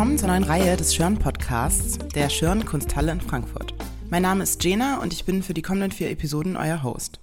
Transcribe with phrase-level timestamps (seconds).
[0.00, 3.74] willkommen zur neuen Reihe des Schörn Podcasts der Schörn Kunsthalle in Frankfurt.
[4.08, 7.20] Mein Name ist Jena und ich bin für die kommenden vier Episoden euer Host.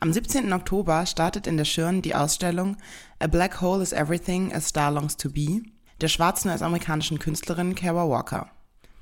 [0.00, 0.52] Am 17.
[0.52, 2.76] Oktober startet in der Schirn die Ausstellung
[3.20, 5.62] A Black Hole is Everything a Star Longs to Be
[6.02, 8.50] der schwarzen US-amerikanischen Künstlerin Kara Walker.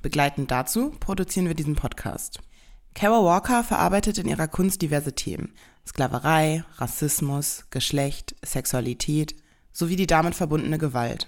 [0.01, 2.39] Begleitend dazu produzieren wir diesen Podcast.
[2.95, 5.55] Kara Walker verarbeitet in ihrer Kunst diverse Themen.
[5.85, 9.35] Sklaverei, Rassismus, Geschlecht, Sexualität
[9.73, 11.27] sowie die damit verbundene Gewalt.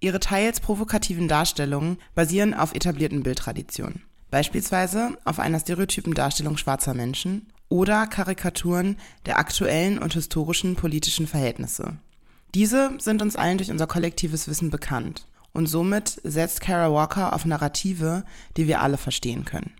[0.00, 7.48] Ihre teils provokativen Darstellungen basieren auf etablierten Bildtraditionen, beispielsweise auf einer stereotypen Darstellung schwarzer Menschen
[7.68, 11.96] oder Karikaturen der aktuellen und historischen politischen Verhältnisse.
[12.54, 17.44] Diese sind uns allen durch unser kollektives Wissen bekannt und somit setzt Kara Walker auf
[17.44, 18.24] Narrative,
[18.56, 19.72] die wir alle verstehen können.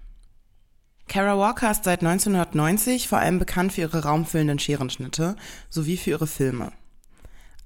[1.07, 5.37] Kara Walker ist seit 1990 vor allem bekannt für ihre raumfüllenden Scherenschnitte
[5.71, 6.73] sowie für ihre Filme.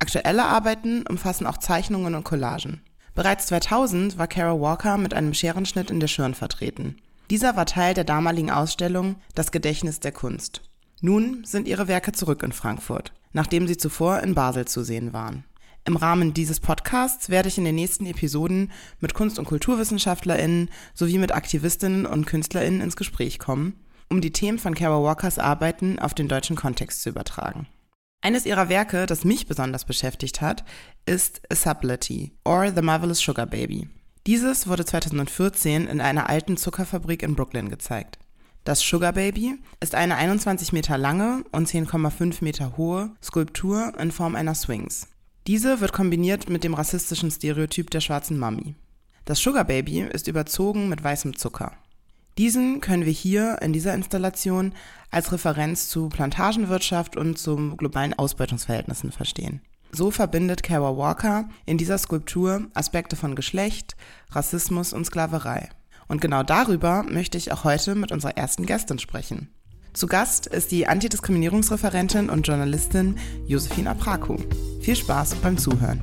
[0.02, 2.80] Aktuelle Arbeiten umfassen auch Zeichnungen und Collagen.
[3.14, 6.96] Bereits 2000 war Kara Walker mit einem Scherenschnitt in der Schirn vertreten.
[7.30, 10.60] Dieser war Teil der damaligen Ausstellung Das Gedächtnis der Kunst.
[11.02, 15.44] Nun sind ihre Werke zurück in Frankfurt, nachdem sie zuvor in Basel zu sehen waren.
[15.84, 21.18] Im Rahmen dieses Podcasts werde ich in den nächsten Episoden mit Kunst- und KulturwissenschaftlerInnen sowie
[21.18, 23.78] mit Aktivistinnen und KünstlerInnen ins Gespräch kommen,
[24.10, 27.68] um die Themen von Kara Walkers Arbeiten auf den deutschen Kontext zu übertragen.
[28.24, 30.64] Eines ihrer Werke, das mich besonders beschäftigt hat,
[31.06, 33.88] ist A Subtlety or The Marvelous Sugar Baby.
[34.28, 38.20] Dieses wurde 2014 in einer alten Zuckerfabrik in Brooklyn gezeigt.
[38.62, 44.36] Das Sugar Baby ist eine 21 Meter lange und 10,5 Meter hohe Skulptur in Form
[44.36, 45.08] einer Swings.
[45.48, 48.76] Diese wird kombiniert mit dem rassistischen Stereotyp der schwarzen Mami.
[49.24, 51.72] Das Sugar Baby ist überzogen mit weißem Zucker.
[52.38, 54.72] Diesen können wir hier in dieser Installation
[55.10, 59.60] als Referenz zu Plantagenwirtschaft und zu globalen Ausbeutungsverhältnissen verstehen.
[59.90, 63.94] So verbindet Kara Walker in dieser Skulptur Aspekte von Geschlecht,
[64.30, 65.68] Rassismus und Sklaverei.
[66.08, 69.50] Und genau darüber möchte ich auch heute mit unserer ersten Gästin sprechen.
[69.92, 73.16] Zu Gast ist die Antidiskriminierungsreferentin und Journalistin
[73.46, 74.38] Josephine Apraku.
[74.80, 76.00] Viel Spaß beim Zuhören.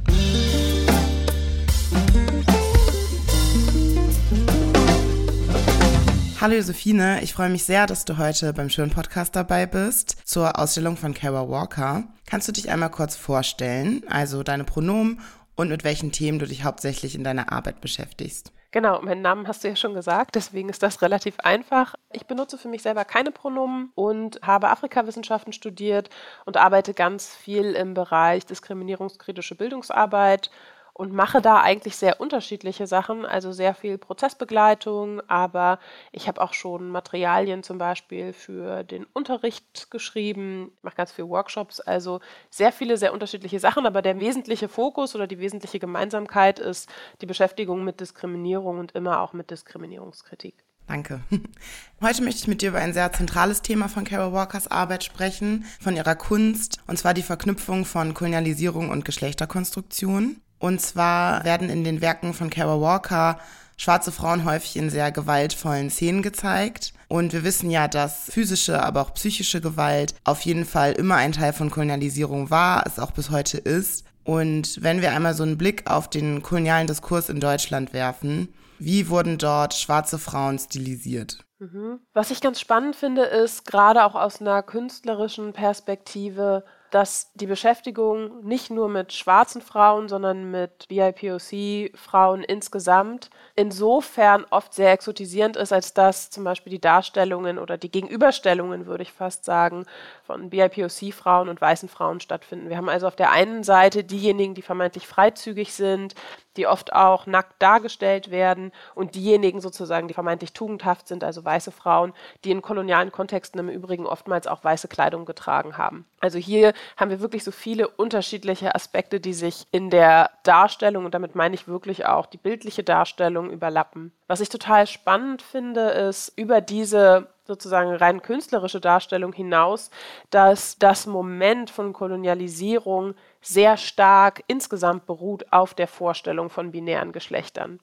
[6.42, 10.58] Hallo Josephine, ich freue mich sehr, dass du heute beim schönen Podcast dabei bist zur
[10.58, 12.06] Ausstellung von Kara Walker.
[12.30, 15.20] Kannst du dich einmal kurz vorstellen, also deine Pronomen
[15.58, 18.54] und mit welchen Themen du dich hauptsächlich in deiner Arbeit beschäftigst?
[18.72, 21.96] Genau, meinen Namen hast du ja schon gesagt, deswegen ist das relativ einfach.
[22.14, 26.10] Ich benutze für mich selber keine Pronomen und habe Afrikawissenschaften studiert
[26.46, 30.52] und arbeite ganz viel im Bereich diskriminierungskritische Bildungsarbeit
[31.00, 35.80] und mache da eigentlich sehr unterschiedliche Sachen, also sehr viel Prozessbegleitung, aber
[36.12, 41.80] ich habe auch schon Materialien zum Beispiel für den Unterricht geschrieben, mache ganz viele Workshops,
[41.80, 46.90] also sehr viele, sehr unterschiedliche Sachen, aber der wesentliche Fokus oder die wesentliche Gemeinsamkeit ist
[47.22, 50.66] die Beschäftigung mit Diskriminierung und immer auch mit Diskriminierungskritik.
[50.86, 51.22] Danke.
[52.02, 55.64] Heute möchte ich mit dir über ein sehr zentrales Thema von Carol Walkers Arbeit sprechen,
[55.80, 60.42] von ihrer Kunst, und zwar die Verknüpfung von Kolonialisierung und Geschlechterkonstruktion.
[60.60, 63.40] Und zwar werden in den Werken von Kara Walker
[63.78, 66.94] schwarze Frauen häufig in sehr gewaltvollen Szenen gezeigt.
[67.08, 71.32] Und wir wissen ja, dass physische, aber auch psychische Gewalt auf jeden Fall immer ein
[71.32, 74.06] Teil von Kolonialisierung war, es auch bis heute ist.
[74.26, 79.10] Und wenn wir einmal so einen Blick auf den kolonialen Diskurs in Deutschland werfen, wie
[79.10, 81.40] wurden dort schwarze Frauen stilisiert?
[81.60, 82.00] Mhm.
[82.14, 88.44] Was ich ganz spannend finde, ist gerade auch aus einer künstlerischen Perspektive, dass die Beschäftigung
[88.46, 95.94] nicht nur mit schwarzen Frauen, sondern mit BIPOC-Frauen insgesamt insofern oft sehr exotisierend ist, als
[95.94, 99.86] dass zum Beispiel die Darstellungen oder die Gegenüberstellungen, würde ich fast sagen,
[100.24, 102.70] von BIPOC-Frauen und weißen Frauen stattfinden.
[102.70, 106.16] Wir haben also auf der einen Seite diejenigen, die vermeintlich freizügig sind,
[106.58, 111.72] die oft auch nackt dargestellt werden und diejenigen sozusagen, die vermeintlich tugendhaft sind, also weiße
[111.72, 116.06] Frauen, die in kolonialen Kontexten im Übrigen oftmals auch weiße Kleidung getragen haben.
[116.20, 121.14] Also hier haben wir wirklich so viele unterschiedliche Aspekte, die sich in der Darstellung, und
[121.14, 124.12] damit meine ich wirklich auch die bildliche Darstellung, überlappen.
[124.28, 129.90] Was ich total spannend finde, ist über diese sozusagen rein künstlerische Darstellung hinaus,
[130.30, 137.80] dass das Moment von Kolonialisierung sehr stark insgesamt beruht auf der Vorstellung von binären Geschlechtern.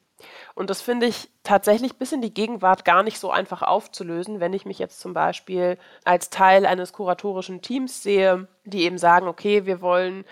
[0.55, 4.55] Und das finde ich tatsächlich bis in die Gegenwart gar nicht so einfach aufzulösen, wenn
[4.55, 9.67] ich mich jetzt zum Beispiel als Teil eines kuratorischen Teams sehe, die eben sagen, okay,
[9.67, 10.25] wir wollen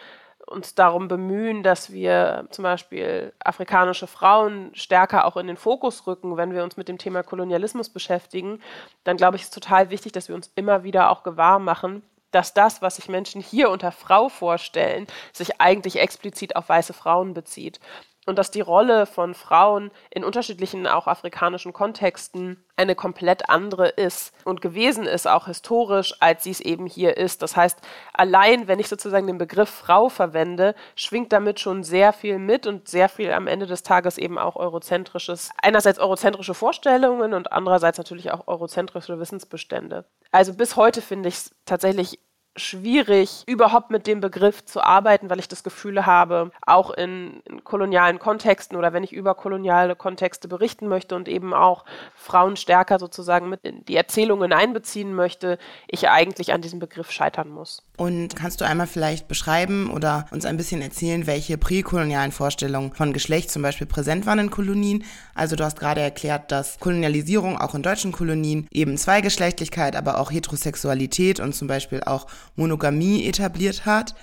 [0.47, 6.37] uns darum bemühen, dass wir zum Beispiel afrikanische Frauen stärker auch in den Fokus rücken,
[6.37, 8.61] wenn wir uns mit dem Thema Kolonialismus beschäftigen,
[9.05, 12.03] dann glaube ich, ist total wichtig, dass wir uns immer wieder auch gewahr machen,
[12.35, 17.35] dass das, was sich Menschen hier unter Frau vorstellen, sich eigentlich explizit auf weiße Frauen
[17.35, 17.81] bezieht.
[18.27, 24.33] und dass die Rolle von Frauen in unterschiedlichen auch afrikanischen Kontexten eine komplett andere ist
[24.45, 27.43] und gewesen ist, auch historisch, als sie es eben hier ist.
[27.43, 27.79] Das heißt,
[28.13, 32.89] allein wenn ich sozusagen den Begriff Frau verwende, schwingt damit schon sehr viel mit und
[32.89, 38.33] sehr viel am Ende des Tages eben auch eurozentrisches, einerseits eurozentrische Vorstellungen und andererseits natürlich
[38.33, 40.05] auch eurozentrische Wissensbestände.
[40.33, 42.19] Also bis heute finde ich es tatsächlich
[42.57, 47.65] schwierig, überhaupt mit dem Begriff zu arbeiten, weil ich das Gefühl habe, auch in, in,
[47.65, 51.85] kolonialen Kontexten oder wenn ich über koloniale Kontexte berichten möchte und eben auch
[52.15, 55.59] Frauen stärker sozusagen mit in die Erzählungen einbeziehen möchte,
[55.89, 57.83] ich eigentlich an diesem Begriff scheitern muss.
[57.97, 63.13] Und kannst du einmal vielleicht beschreiben oder uns ein bisschen erzählen, welche präkolonialen Vorstellungen von
[63.13, 65.05] Geschlecht zum Beispiel präsent waren in Kolonien?
[65.35, 70.31] Also du hast gerade erklärt, dass Kolonialisierung auch in deutschen Kolonien eben Zweigeschlechtlichkeit, aber auch
[70.31, 72.27] Heterosexualität und zum Beispiel auch
[72.57, 74.15] Monogamie etabliert hat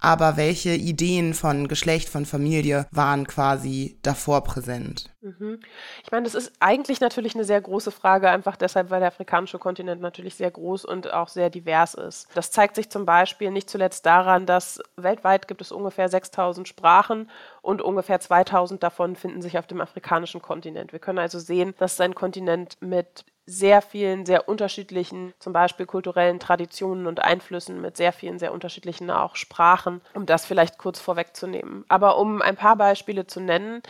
[0.00, 5.10] aber welche Ideen von Geschlecht, von Familie waren quasi davor präsent?
[5.20, 5.60] Mhm.
[6.02, 9.58] Ich meine, das ist eigentlich natürlich eine sehr große Frage, einfach deshalb, weil der afrikanische
[9.58, 12.28] Kontinent natürlich sehr groß und auch sehr divers ist.
[12.34, 17.30] Das zeigt sich zum Beispiel nicht zuletzt daran, dass weltweit gibt es ungefähr 6000 Sprachen
[17.60, 20.92] und ungefähr 2000 davon finden sich auf dem afrikanischen Kontinent.
[20.92, 25.84] Wir können also sehen, dass es ein Kontinent mit sehr vielen, sehr unterschiedlichen, zum Beispiel
[25.84, 31.00] kulturellen Traditionen und Einflüssen mit sehr vielen, sehr unterschiedlichen auch Sprachen, um das vielleicht kurz
[31.00, 31.84] vorwegzunehmen.
[31.88, 33.82] Aber um ein paar Beispiele zu nennen,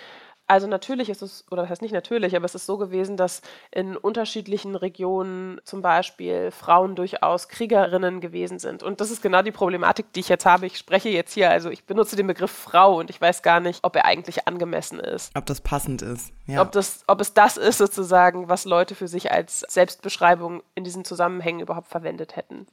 [0.51, 3.41] also natürlich ist es, oder das heißt nicht natürlich, aber es ist so gewesen, dass
[3.71, 8.83] in unterschiedlichen Regionen zum Beispiel Frauen durchaus Kriegerinnen gewesen sind.
[8.83, 10.67] Und das ist genau die Problematik, die ich jetzt habe.
[10.67, 13.79] Ich spreche jetzt hier, also ich benutze den Begriff Frau und ich weiß gar nicht,
[13.85, 15.31] ob er eigentlich angemessen ist.
[15.37, 16.33] Ob das passend ist.
[16.49, 16.63] Ja.
[16.63, 21.05] Ob, das, ob es das ist sozusagen, was Leute für sich als Selbstbeschreibung in diesen
[21.05, 22.67] Zusammenhängen überhaupt verwendet hätten.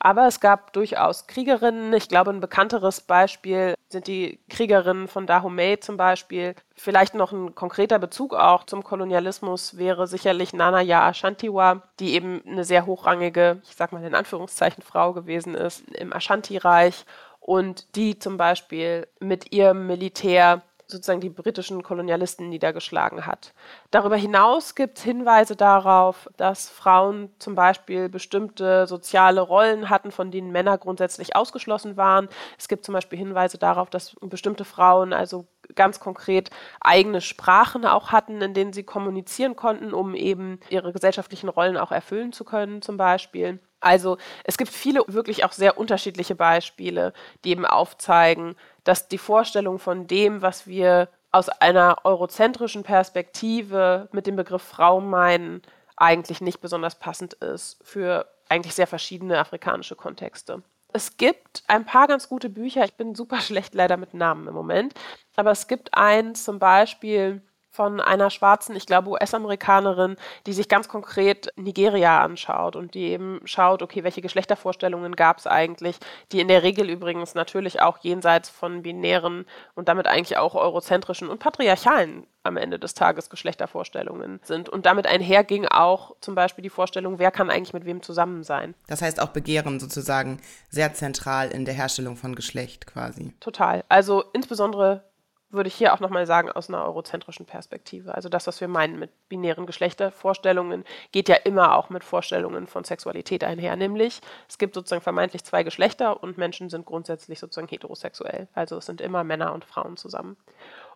[0.00, 1.94] Aber es gab durchaus Kriegerinnen.
[1.94, 6.54] Ich glaube, ein bekannteres Beispiel sind die Kriegerinnen von Dahomey zum Beispiel.
[6.74, 12.42] Vielleicht noch ein konkreter Bezug auch zum Kolonialismus wäre sicherlich Nana Ya Ashantiwa, die eben
[12.46, 17.04] eine sehr hochrangige, ich sag mal in Anführungszeichen, Frau gewesen ist im Ashanti-Reich
[17.40, 23.52] und die zum Beispiel mit ihrem Militär sozusagen die britischen Kolonialisten niedergeschlagen hat.
[23.90, 30.30] Darüber hinaus gibt es Hinweise darauf, dass Frauen zum Beispiel bestimmte soziale Rollen hatten, von
[30.30, 32.28] denen Männer grundsätzlich ausgeschlossen waren.
[32.58, 36.50] Es gibt zum Beispiel Hinweise darauf, dass bestimmte Frauen also ganz konkret
[36.80, 41.92] eigene Sprachen auch hatten, in denen sie kommunizieren konnten, um eben ihre gesellschaftlichen Rollen auch
[41.92, 43.60] erfüllen zu können, zum Beispiel.
[43.80, 47.12] Also es gibt viele wirklich auch sehr unterschiedliche Beispiele,
[47.44, 48.54] die eben aufzeigen,
[48.84, 55.00] dass die Vorstellung von dem, was wir aus einer eurozentrischen Perspektive mit dem Begriff Frau
[55.00, 55.62] meinen,
[55.96, 60.62] eigentlich nicht besonders passend ist für eigentlich sehr verschiedene afrikanische Kontexte.
[60.92, 64.54] Es gibt ein paar ganz gute Bücher, ich bin super schlecht leider mit Namen im
[64.54, 64.94] Moment,
[65.36, 70.16] aber es gibt eins zum Beispiel von einer schwarzen, ich glaube US-Amerikanerin,
[70.46, 75.46] die sich ganz konkret Nigeria anschaut und die eben schaut, okay, welche Geschlechtervorstellungen gab es
[75.46, 75.96] eigentlich,
[76.32, 81.28] die in der Regel übrigens natürlich auch jenseits von binären und damit eigentlich auch eurozentrischen
[81.28, 84.68] und patriarchalen am Ende des Tages Geschlechtervorstellungen sind.
[84.68, 88.74] Und damit einherging auch zum Beispiel die Vorstellung, wer kann eigentlich mit wem zusammen sein.
[88.86, 93.32] Das heißt auch Begehren sozusagen sehr zentral in der Herstellung von Geschlecht quasi.
[93.40, 93.84] Total.
[93.88, 95.04] Also insbesondere
[95.52, 98.14] würde ich hier auch nochmal sagen, aus einer eurozentrischen Perspektive.
[98.14, 102.84] Also das, was wir meinen mit binären Geschlechtervorstellungen, geht ja immer auch mit Vorstellungen von
[102.84, 103.76] Sexualität einher.
[103.76, 108.48] Nämlich, es gibt sozusagen vermeintlich zwei Geschlechter und Menschen sind grundsätzlich sozusagen heterosexuell.
[108.54, 110.36] Also es sind immer Männer und Frauen zusammen.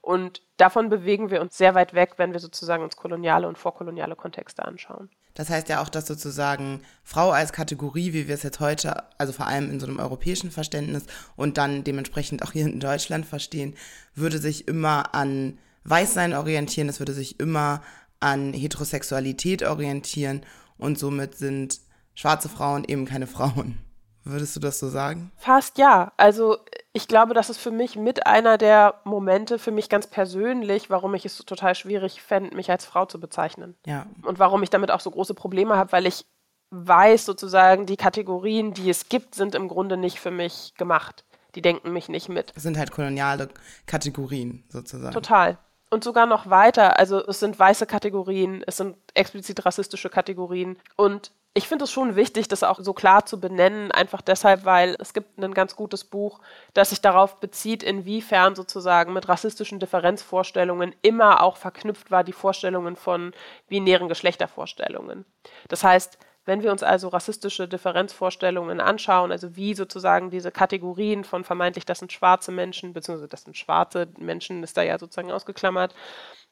[0.07, 4.15] Und davon bewegen wir uns sehr weit weg, wenn wir sozusagen uns koloniale und vorkoloniale
[4.15, 5.11] Kontexte anschauen.
[5.35, 9.33] Das heißt ja auch, dass sozusagen Frau als Kategorie, wie wir es jetzt heute, also
[9.33, 13.75] vor allem in so einem europäischen Verständnis und dann dementsprechend auch hier in Deutschland verstehen,
[14.15, 17.83] würde sich immer an Weißsein orientieren, es würde sich immer
[18.21, 20.43] an Heterosexualität orientieren
[20.79, 21.81] und somit sind
[22.15, 23.77] schwarze Frauen eben keine Frauen.
[24.26, 25.30] Würdest du das so sagen?
[25.37, 26.12] Fast ja.
[26.16, 26.59] Also
[26.92, 31.14] ich glaube, das ist für mich mit einer der Momente, für mich ganz persönlich, warum
[31.14, 33.76] ich es total schwierig fände, mich als Frau zu bezeichnen.
[33.87, 34.06] Ja.
[34.23, 36.26] Und warum ich damit auch so große Probleme habe, weil ich
[36.71, 41.25] weiß sozusagen, die Kategorien, die es gibt, sind im Grunde nicht für mich gemacht.
[41.54, 42.52] Die denken mich nicht mit.
[42.56, 43.49] Es sind halt koloniale
[43.87, 45.14] Kategorien sozusagen.
[45.14, 45.56] Total.
[45.88, 46.99] Und sogar noch weiter.
[46.99, 50.78] Also es sind weiße Kategorien, es sind explizit rassistische Kategorien.
[50.97, 54.97] Und ich finde es schon wichtig, das auch so klar zu benennen, einfach deshalb, weil
[55.01, 56.41] es gibt ein ganz gutes Buch,
[56.75, 62.97] das sich darauf bezieht, inwiefern sozusagen mit rassistischen Differenzvorstellungen immer auch verknüpft war die Vorstellungen
[62.97, 63.33] von
[63.69, 65.25] binären Geschlechtervorstellungen.
[65.69, 71.43] Das heißt, Wenn wir uns also rassistische Differenzvorstellungen anschauen, also wie sozusagen diese Kategorien von
[71.43, 75.93] vermeintlich, das sind schwarze Menschen, beziehungsweise das sind schwarze Menschen, ist da ja sozusagen ausgeklammert,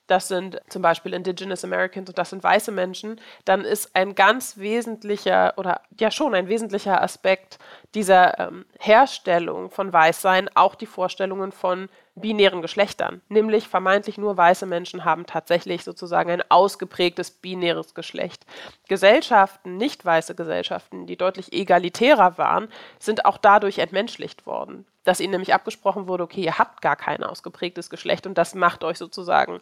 [0.07, 4.59] das sind zum Beispiel Indigenous Americans und das sind weiße Menschen, dann ist ein ganz
[4.59, 7.59] wesentlicher oder ja schon ein wesentlicher Aspekt
[7.95, 14.67] dieser ähm, Herstellung von Weißsein auch die Vorstellungen von binären Geschlechtern, nämlich vermeintlich nur weiße
[14.67, 18.47] Menschen haben tatsächlich sozusagen ein ausgeprägtes binäres Geschlecht.
[18.89, 22.69] Gesellschaften, nicht weiße Gesellschaften, die deutlich egalitärer waren,
[22.99, 27.23] sind auch dadurch entmenschlicht worden, dass ihnen nämlich abgesprochen wurde, okay, ihr habt gar kein
[27.23, 29.61] ausgeprägtes Geschlecht und das macht euch sozusagen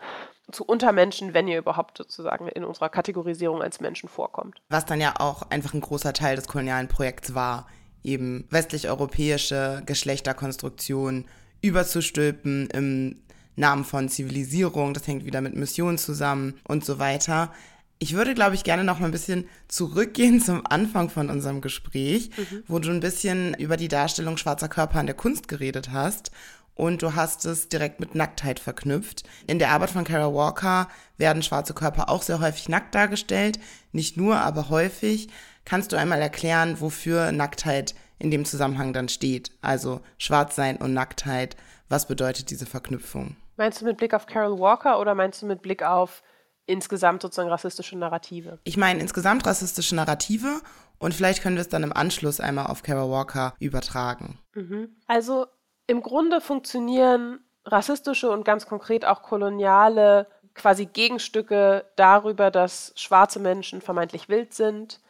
[0.50, 4.60] zu Untermenschen, wenn ihr überhaupt sozusagen in unserer Kategorisierung als Menschen vorkommt.
[4.68, 7.66] Was dann ja auch einfach ein großer Teil des kolonialen Projekts war,
[8.02, 11.26] eben westlich-europäische Geschlechterkonstruktion
[11.60, 13.22] überzustülpen im
[13.54, 14.94] Namen von Zivilisierung.
[14.94, 17.52] Das hängt wieder mit Mission zusammen und so weiter.
[18.02, 22.30] Ich würde, glaube ich, gerne noch mal ein bisschen zurückgehen zum Anfang von unserem Gespräch,
[22.36, 22.64] mhm.
[22.66, 26.32] wo du ein bisschen über die Darstellung schwarzer Körper in der Kunst geredet hast.
[26.74, 29.22] Und du hast es direkt mit Nacktheit verknüpft.
[29.46, 33.60] In der Arbeit von Kara Walker werden schwarze Körper auch sehr häufig nackt dargestellt.
[33.92, 35.28] Nicht nur, aber häufig.
[35.64, 39.52] Kannst du einmal erklären, wofür Nacktheit in dem Zusammenhang dann steht.
[39.60, 41.54] Also Schwarzsein und Nacktheit.
[41.88, 43.36] Was bedeutet diese Verknüpfung?
[43.56, 46.24] Meinst du mit Blick auf Carol Walker oder meinst du mit Blick auf
[46.66, 48.58] insgesamt sozusagen rassistische Narrative?
[48.64, 50.60] Ich meine insgesamt rassistische Narrative
[50.98, 54.38] und vielleicht können wir es dann im Anschluss einmal auf Carol Walker übertragen.
[54.54, 54.96] Mhm.
[55.06, 55.46] Also
[55.86, 63.80] im Grunde funktionieren rassistische und ganz konkret auch koloniale quasi Gegenstücke darüber, dass schwarze Menschen
[63.80, 65.00] vermeintlich wild sind,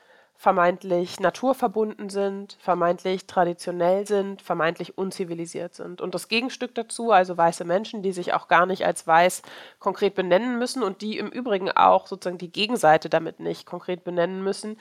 [0.43, 6.01] vermeintlich naturverbunden sind, vermeintlich traditionell sind, vermeintlich unzivilisiert sind.
[6.01, 9.43] Und das Gegenstück dazu, also weiße Menschen, die sich auch gar nicht als weiß
[9.79, 14.43] konkret benennen müssen und die im Übrigen auch sozusagen die Gegenseite damit nicht konkret benennen
[14.43, 14.81] müssen,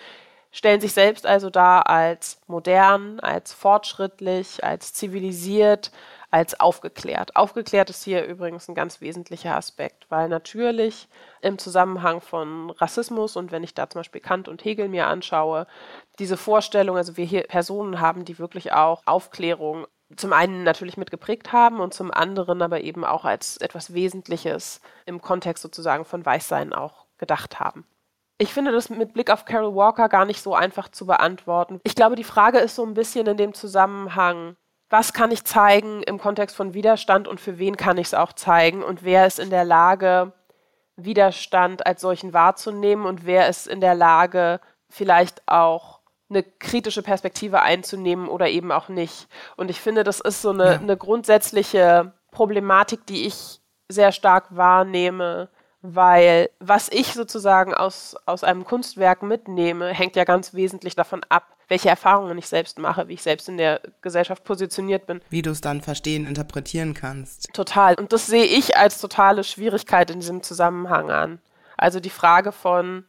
[0.51, 5.91] stellen sich selbst also dar als modern, als fortschrittlich, als zivilisiert,
[6.31, 7.35] als aufgeklärt.
[7.35, 11.09] Aufgeklärt ist hier übrigens ein ganz wesentlicher Aspekt, weil natürlich
[11.41, 15.67] im Zusammenhang von Rassismus und wenn ich da zum Beispiel Kant und Hegel mir anschaue,
[16.19, 19.85] diese Vorstellung, also wir hier Personen haben, die wirklich auch Aufklärung
[20.15, 25.21] zum einen natürlich mitgeprägt haben und zum anderen aber eben auch als etwas Wesentliches im
[25.21, 27.85] Kontext sozusagen von Weißsein auch gedacht haben.
[28.38, 31.79] Ich finde das mit Blick auf Carol Walker gar nicht so einfach zu beantworten.
[31.83, 34.55] Ich glaube, die Frage ist so ein bisschen in dem Zusammenhang,
[34.91, 38.33] was kann ich zeigen im Kontext von Widerstand und für wen kann ich es auch
[38.33, 40.33] zeigen und wer ist in der Lage,
[40.98, 47.62] Widerstand als solchen wahrzunehmen und wer ist in der Lage, vielleicht auch eine kritische Perspektive
[47.62, 49.27] einzunehmen oder eben auch nicht.
[49.57, 50.79] Und ich finde, das ist so eine, ja.
[50.79, 55.50] eine grundsätzliche Problematik, die ich sehr stark wahrnehme,
[55.81, 61.43] weil was ich sozusagen aus, aus einem Kunstwerk mitnehme, hängt ja ganz wesentlich davon ab,
[61.71, 65.21] welche Erfahrungen ich selbst mache, wie ich selbst in der Gesellschaft positioniert bin.
[65.29, 67.47] Wie du es dann verstehen, interpretieren kannst.
[67.53, 67.95] Total.
[67.95, 71.39] Und das sehe ich als totale Schwierigkeit in diesem Zusammenhang an.
[71.77, 73.05] Also die Frage von,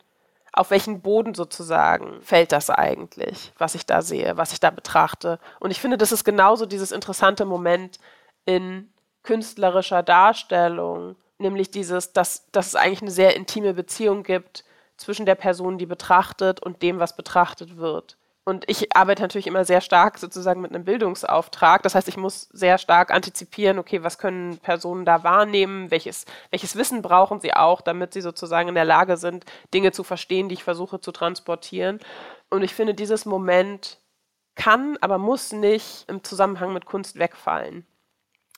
[0.52, 5.40] auf welchen Boden sozusagen fällt das eigentlich, was ich da sehe, was ich da betrachte.
[5.58, 7.98] Und ich finde, das ist genauso dieses interessante Moment
[8.44, 8.92] in
[9.24, 14.62] künstlerischer Darstellung, nämlich dieses, dass, dass es eigentlich eine sehr intime Beziehung gibt
[14.96, 18.18] zwischen der Person, die betrachtet und dem, was betrachtet wird.
[18.44, 21.82] Und ich arbeite natürlich immer sehr stark sozusagen mit einem Bildungsauftrag.
[21.84, 26.74] Das heißt, ich muss sehr stark antizipieren, okay, was können Personen da wahrnehmen, welches, welches
[26.74, 30.54] Wissen brauchen sie auch, damit sie sozusagen in der Lage sind, Dinge zu verstehen, die
[30.54, 32.00] ich versuche zu transportieren.
[32.50, 33.98] Und ich finde, dieses Moment
[34.56, 37.86] kann, aber muss nicht im Zusammenhang mit Kunst wegfallen.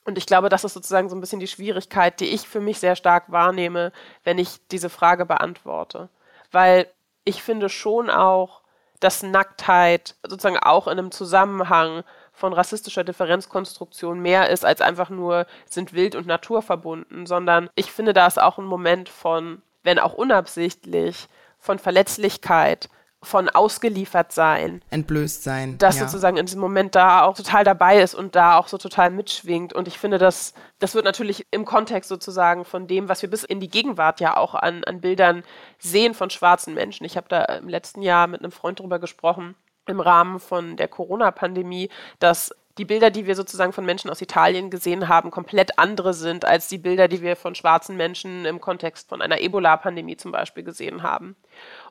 [0.03, 2.79] Und ich glaube, das ist sozusagen so ein bisschen die Schwierigkeit, die ich für mich
[2.79, 3.91] sehr stark wahrnehme,
[4.23, 6.09] wenn ich diese Frage beantworte.
[6.51, 6.87] Weil
[7.23, 8.61] ich finde schon auch,
[9.05, 15.45] dass Nacktheit sozusagen auch in einem Zusammenhang von rassistischer Differenzkonstruktion mehr ist als einfach nur
[15.69, 20.15] sind wild und naturverbunden, sondern ich finde, da ist auch ein Moment von, wenn auch
[20.15, 21.27] unabsichtlich,
[21.59, 22.89] von Verletzlichkeit,
[23.25, 24.81] von ausgeliefert sein.
[24.89, 25.77] Entblößt sein.
[25.77, 26.05] Das ja.
[26.05, 29.73] sozusagen in diesem Moment da auch total dabei ist und da auch so total mitschwingt.
[29.73, 33.43] Und ich finde, das, das wird natürlich im Kontext sozusagen von dem, was wir bis
[33.43, 35.43] in die Gegenwart ja auch an, an Bildern
[35.79, 37.05] sehen von schwarzen Menschen.
[37.05, 39.55] Ich habe da im letzten Jahr mit einem Freund darüber gesprochen,
[39.87, 41.89] im Rahmen von der Corona-Pandemie,
[42.19, 46.43] dass die Bilder, die wir sozusagen von Menschen aus Italien gesehen haben, komplett andere sind
[46.43, 50.63] als die Bilder, die wir von schwarzen Menschen im Kontext von einer Ebola-Pandemie zum Beispiel
[50.63, 51.35] gesehen haben.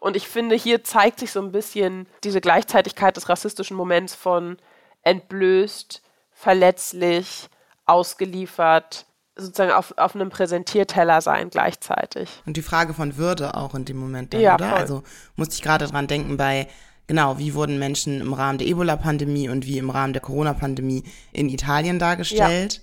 [0.01, 4.59] Und ich finde, hier zeigt sich so ein bisschen diese Gleichzeitigkeit des rassistischen Moments von
[5.03, 7.49] entblößt, verletzlich,
[7.87, 12.29] ausgeliefert, sozusagen auf, auf einem Präsentierteller sein gleichzeitig.
[12.47, 14.69] Und die Frage von Würde auch in dem Moment dann, Ja, oder?
[14.69, 14.79] voll.
[14.79, 15.03] Also
[15.37, 16.69] musste ich gerade dran denken bei,
[17.07, 21.49] genau, wie wurden Menschen im Rahmen der Ebola-Pandemie und wie im Rahmen der Corona-Pandemie in
[21.49, 22.83] Italien dargestellt?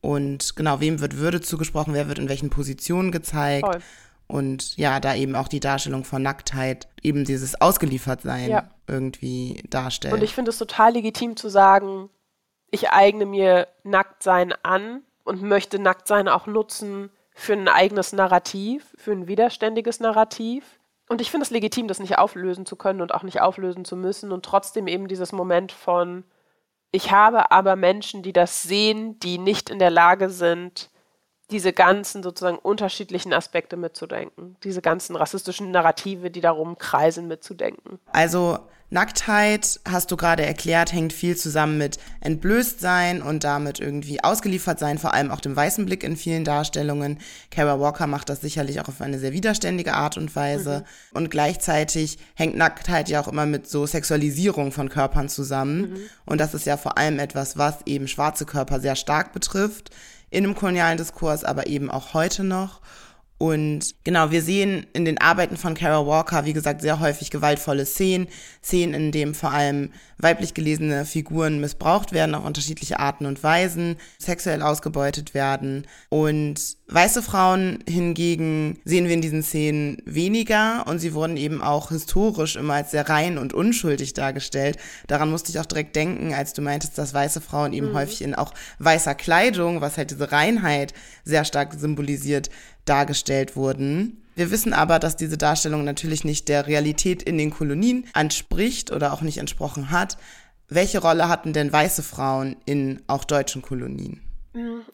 [0.00, 3.66] Und genau, wem wird Würde zugesprochen, wer wird in welchen Positionen gezeigt?
[3.66, 3.80] Voll.
[4.28, 8.70] Und ja, da eben auch die Darstellung von Nacktheit, eben dieses Ausgeliefertsein Ja.
[8.86, 10.12] irgendwie darstellt.
[10.12, 12.10] Und ich finde es total legitim zu sagen,
[12.70, 19.12] ich eigne mir Nacktsein an und möchte Nacktsein auch nutzen für ein eigenes Narrativ, für
[19.12, 20.77] ein widerständiges Narrativ.
[21.08, 23.96] Und ich finde es legitim, das nicht auflösen zu können und auch nicht auflösen zu
[23.96, 26.24] müssen und trotzdem eben dieses Moment von,
[26.90, 30.90] ich habe aber Menschen, die das sehen, die nicht in der Lage sind,
[31.50, 37.98] diese ganzen sozusagen unterschiedlichen Aspekte mitzudenken, diese ganzen rassistischen Narrative, die darum kreisen, mitzudenken.
[38.12, 38.58] Also
[38.90, 44.96] Nacktheit, hast du gerade erklärt, hängt viel zusammen mit Entblößtsein und damit irgendwie ausgeliefert sein,
[44.96, 47.18] vor allem auch dem weißen Blick in vielen Darstellungen.
[47.50, 50.84] Kara Walker macht das sicherlich auch auf eine sehr widerständige Art und Weise.
[51.12, 55.98] Und gleichzeitig hängt Nacktheit ja auch immer mit so Sexualisierung von Körpern zusammen.
[56.24, 59.90] Und das ist ja vor allem etwas, was eben schwarze Körper sehr stark betrifft
[60.30, 62.80] in einem kolonialen Diskurs, aber eben auch heute noch.
[63.38, 67.86] Und genau, wir sehen in den Arbeiten von Kara Walker, wie gesagt, sehr häufig gewaltvolle
[67.86, 68.26] Szenen,
[68.62, 73.96] Szenen, in denen vor allem weiblich gelesene Figuren missbraucht werden auf unterschiedliche Arten und Weisen,
[74.18, 75.86] sexuell ausgebeutet werden.
[76.08, 81.90] Und weiße Frauen hingegen sehen wir in diesen Szenen weniger und sie wurden eben auch
[81.90, 84.78] historisch immer als sehr rein und unschuldig dargestellt.
[85.06, 88.34] Daran musste ich auch direkt denken, als du meintest, dass weiße Frauen eben häufig in
[88.34, 90.92] auch weißer Kleidung, was halt diese Reinheit
[91.24, 92.50] sehr stark symbolisiert,
[92.88, 94.24] dargestellt wurden.
[94.34, 99.12] Wir wissen aber, dass diese Darstellung natürlich nicht der Realität in den Kolonien anspricht oder
[99.12, 100.16] auch nicht entsprochen hat.
[100.68, 104.22] Welche Rolle hatten denn weiße Frauen in auch deutschen Kolonien?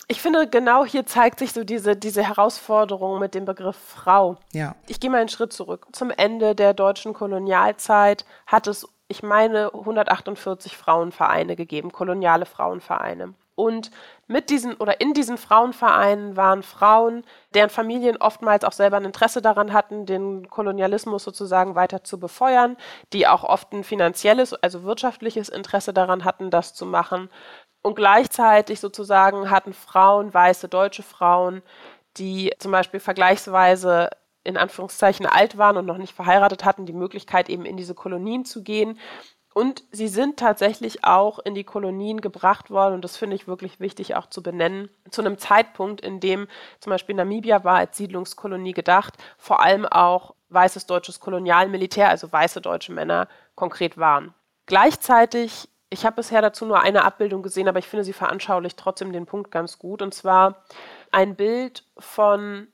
[0.08, 4.36] Ich finde, genau hier zeigt sich so diese, diese Herausforderung mit dem Begriff Frau.
[4.52, 4.74] Ja.
[4.88, 5.86] Ich gehe mal einen Schritt zurück.
[5.92, 13.34] Zum Ende der deutschen Kolonialzeit hat es, ich meine, 148 Frauenvereine gegeben, koloniale Frauenvereine.
[13.56, 13.90] Und
[14.26, 17.24] mit diesen oder in diesen Frauenvereinen waren Frauen,
[17.54, 22.76] deren Familien oftmals auch selber ein Interesse daran hatten, den Kolonialismus sozusagen weiter zu befeuern,
[23.12, 27.30] die auch oft ein finanzielles, also wirtschaftliches Interesse daran hatten, das zu machen.
[27.82, 31.62] Und gleichzeitig sozusagen hatten Frauen, weiße deutsche Frauen,
[32.16, 34.10] die zum Beispiel vergleichsweise
[34.44, 38.44] in Anführungszeichen alt waren und noch nicht verheiratet hatten, die Möglichkeit eben in diese Kolonien
[38.44, 38.98] zu gehen.
[39.54, 43.78] Und sie sind tatsächlich auch in die Kolonien gebracht worden, und das finde ich wirklich
[43.78, 46.48] wichtig auch zu benennen, zu einem Zeitpunkt, in dem
[46.80, 52.60] zum Beispiel Namibia war als Siedlungskolonie gedacht, vor allem auch weißes deutsches Kolonialmilitär, also weiße
[52.60, 54.34] deutsche Männer, konkret waren.
[54.66, 59.12] Gleichzeitig, ich habe bisher dazu nur eine Abbildung gesehen, aber ich finde, sie veranschaulicht trotzdem
[59.12, 60.64] den Punkt ganz gut, und zwar
[61.12, 62.66] ein Bild von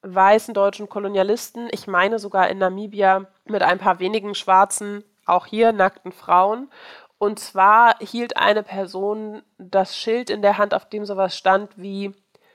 [0.00, 5.72] weißen deutschen Kolonialisten, ich meine sogar in Namibia mit ein paar wenigen schwarzen auch hier
[5.72, 6.70] nackten Frauen.
[7.18, 12.12] Und zwar hielt eine Person das Schild in der Hand, auf dem sowas stand wie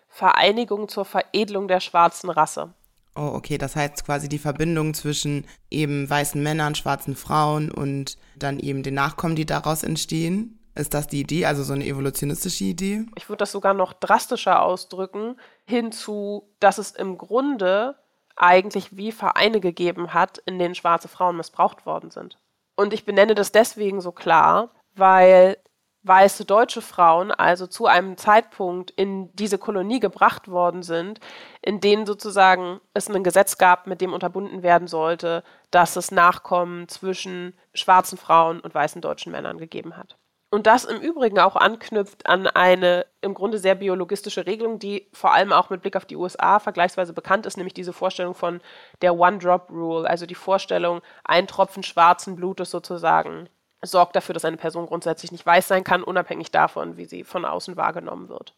[0.10, 2.74] Vereinigung zur Veredelung der schwarzen Rasse.
[3.16, 8.60] Oh, okay, das heißt quasi die Verbindung zwischen eben weißen Männern, schwarzen Frauen und dann
[8.60, 10.60] eben den Nachkommen, die daraus entstehen.
[10.76, 13.06] Ist das die Idee, also so eine evolutionistische Idee?
[13.16, 17.96] Ich würde das sogar noch drastischer ausdrücken, hinzu, dass es im Grunde
[18.36, 22.38] eigentlich wie Vereine gegeben hat, in denen schwarze Frauen missbraucht worden sind.
[22.78, 25.58] Und ich benenne das deswegen so klar, weil
[26.04, 31.20] weiße deutsche Frauen also zu einem Zeitpunkt in diese Kolonie gebracht worden sind,
[31.62, 36.88] in denen sozusagen es ein Gesetz gab, mit dem unterbunden werden sollte, dass es Nachkommen
[36.88, 40.17] zwischen schwarzen Frauen und weißen deutschen Männern gegeben hat.
[40.50, 45.34] Und das im Übrigen auch anknüpft an eine im Grunde sehr biologistische Regelung, die vor
[45.34, 48.62] allem auch mit Blick auf die USA vergleichsweise bekannt ist, nämlich diese Vorstellung von
[49.02, 53.50] der One-Drop-Rule, also die Vorstellung, ein Tropfen schwarzen Blutes sozusagen
[53.84, 57.46] sorgt dafür, dass eine Person grundsätzlich nicht weiß sein kann, unabhängig davon, wie sie von
[57.46, 58.56] außen wahrgenommen wird.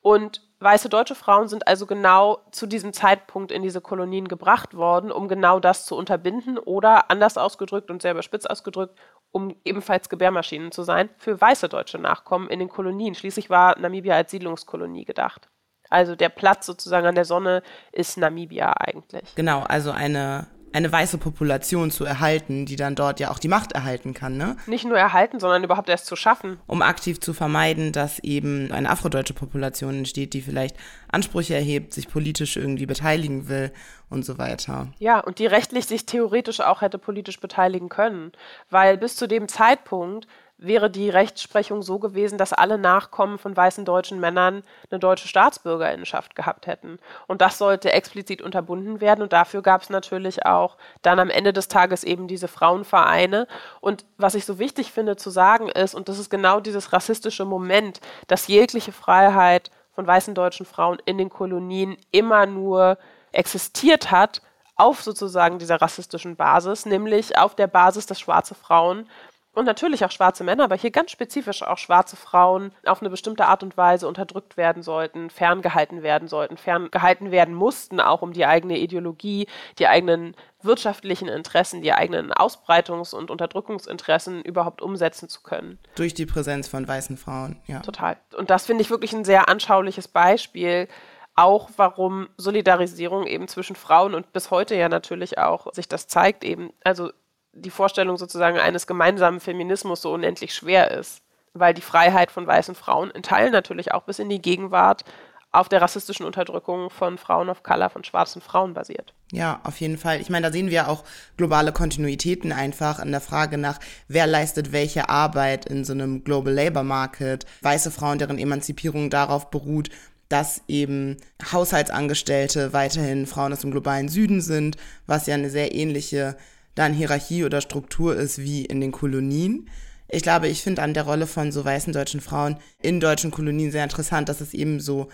[0.00, 5.10] Und weiße deutsche Frauen sind also genau zu diesem Zeitpunkt in diese Kolonien gebracht worden,
[5.10, 8.98] um genau das zu unterbinden oder anders ausgedrückt und sehr überspitzt ausgedrückt,
[9.32, 13.14] um ebenfalls Gebärmaschinen zu sein für weiße deutsche Nachkommen in den Kolonien.
[13.14, 15.48] Schließlich war Namibia als Siedlungskolonie gedacht.
[15.88, 19.34] Also der Platz sozusagen an der Sonne ist Namibia eigentlich.
[19.34, 23.72] Genau, also eine, eine weiße Population zu erhalten, die dann dort ja auch die Macht
[23.72, 24.56] erhalten kann, ne?
[24.66, 26.58] Nicht nur erhalten, sondern überhaupt erst zu schaffen.
[26.66, 30.76] Um aktiv zu vermeiden, dass eben eine afrodeutsche Population entsteht, die vielleicht
[31.10, 33.72] Ansprüche erhebt, sich politisch irgendwie beteiligen will
[34.08, 34.88] und so weiter.
[34.98, 38.32] Ja, und die rechtlich sich theoretisch auch hätte politisch beteiligen können.
[38.70, 40.26] Weil bis zu dem Zeitpunkt
[40.60, 46.34] wäre die Rechtsprechung so gewesen, dass alle Nachkommen von weißen deutschen Männern eine deutsche Staatsbürgerinnenschaft
[46.34, 46.98] gehabt hätten.
[47.26, 49.22] Und das sollte explizit unterbunden werden.
[49.22, 53.46] Und dafür gab es natürlich auch dann am Ende des Tages eben diese Frauenvereine.
[53.80, 57.46] Und was ich so wichtig finde zu sagen ist, und das ist genau dieses rassistische
[57.46, 62.98] Moment, dass jegliche Freiheit von weißen deutschen Frauen in den Kolonien immer nur
[63.32, 64.42] existiert hat,
[64.80, 69.06] auf sozusagen dieser rassistischen Basis, nämlich auf der Basis, dass schwarze Frauen
[69.52, 73.46] und natürlich auch schwarze Männer, aber hier ganz spezifisch auch schwarze Frauen auf eine bestimmte
[73.46, 78.46] Art und Weise unterdrückt werden sollten, ferngehalten werden sollten, ferngehalten werden mussten, auch um die
[78.46, 85.78] eigene Ideologie, die eigenen wirtschaftlichen Interessen, die eigenen Ausbreitungs- und Unterdrückungsinteressen überhaupt umsetzen zu können.
[85.96, 87.80] Durch die Präsenz von weißen Frauen, ja.
[87.80, 88.16] Total.
[88.36, 90.86] Und das finde ich wirklich ein sehr anschauliches Beispiel,
[91.34, 96.44] auch warum Solidarisierung eben zwischen Frauen und bis heute ja natürlich auch sich das zeigt
[96.44, 97.10] eben, also
[97.52, 102.74] die Vorstellung sozusagen eines gemeinsamen Feminismus so unendlich schwer ist, weil die Freiheit von weißen
[102.74, 105.04] Frauen in Teilen natürlich auch bis in die Gegenwart
[105.52, 109.14] auf der rassistischen Unterdrückung von Frauen of Color, von schwarzen Frauen basiert.
[109.32, 110.20] Ja, auf jeden Fall.
[110.20, 111.02] Ich meine, da sehen wir auch
[111.36, 116.52] globale Kontinuitäten einfach in der Frage nach, wer leistet welche Arbeit in so einem Global
[116.52, 117.46] Labor Market.
[117.62, 119.90] Weiße Frauen, deren Emanzipierung darauf beruht,
[120.28, 121.16] dass eben
[121.52, 126.36] Haushaltsangestellte weiterhin Frauen aus dem globalen Süden sind, was ja eine sehr ähnliche
[126.74, 129.68] dann Hierarchie oder Struktur ist wie in den Kolonien.
[130.08, 133.70] Ich glaube, ich finde an der Rolle von so weißen deutschen Frauen in deutschen Kolonien
[133.70, 135.08] sehr interessant, dass es eben so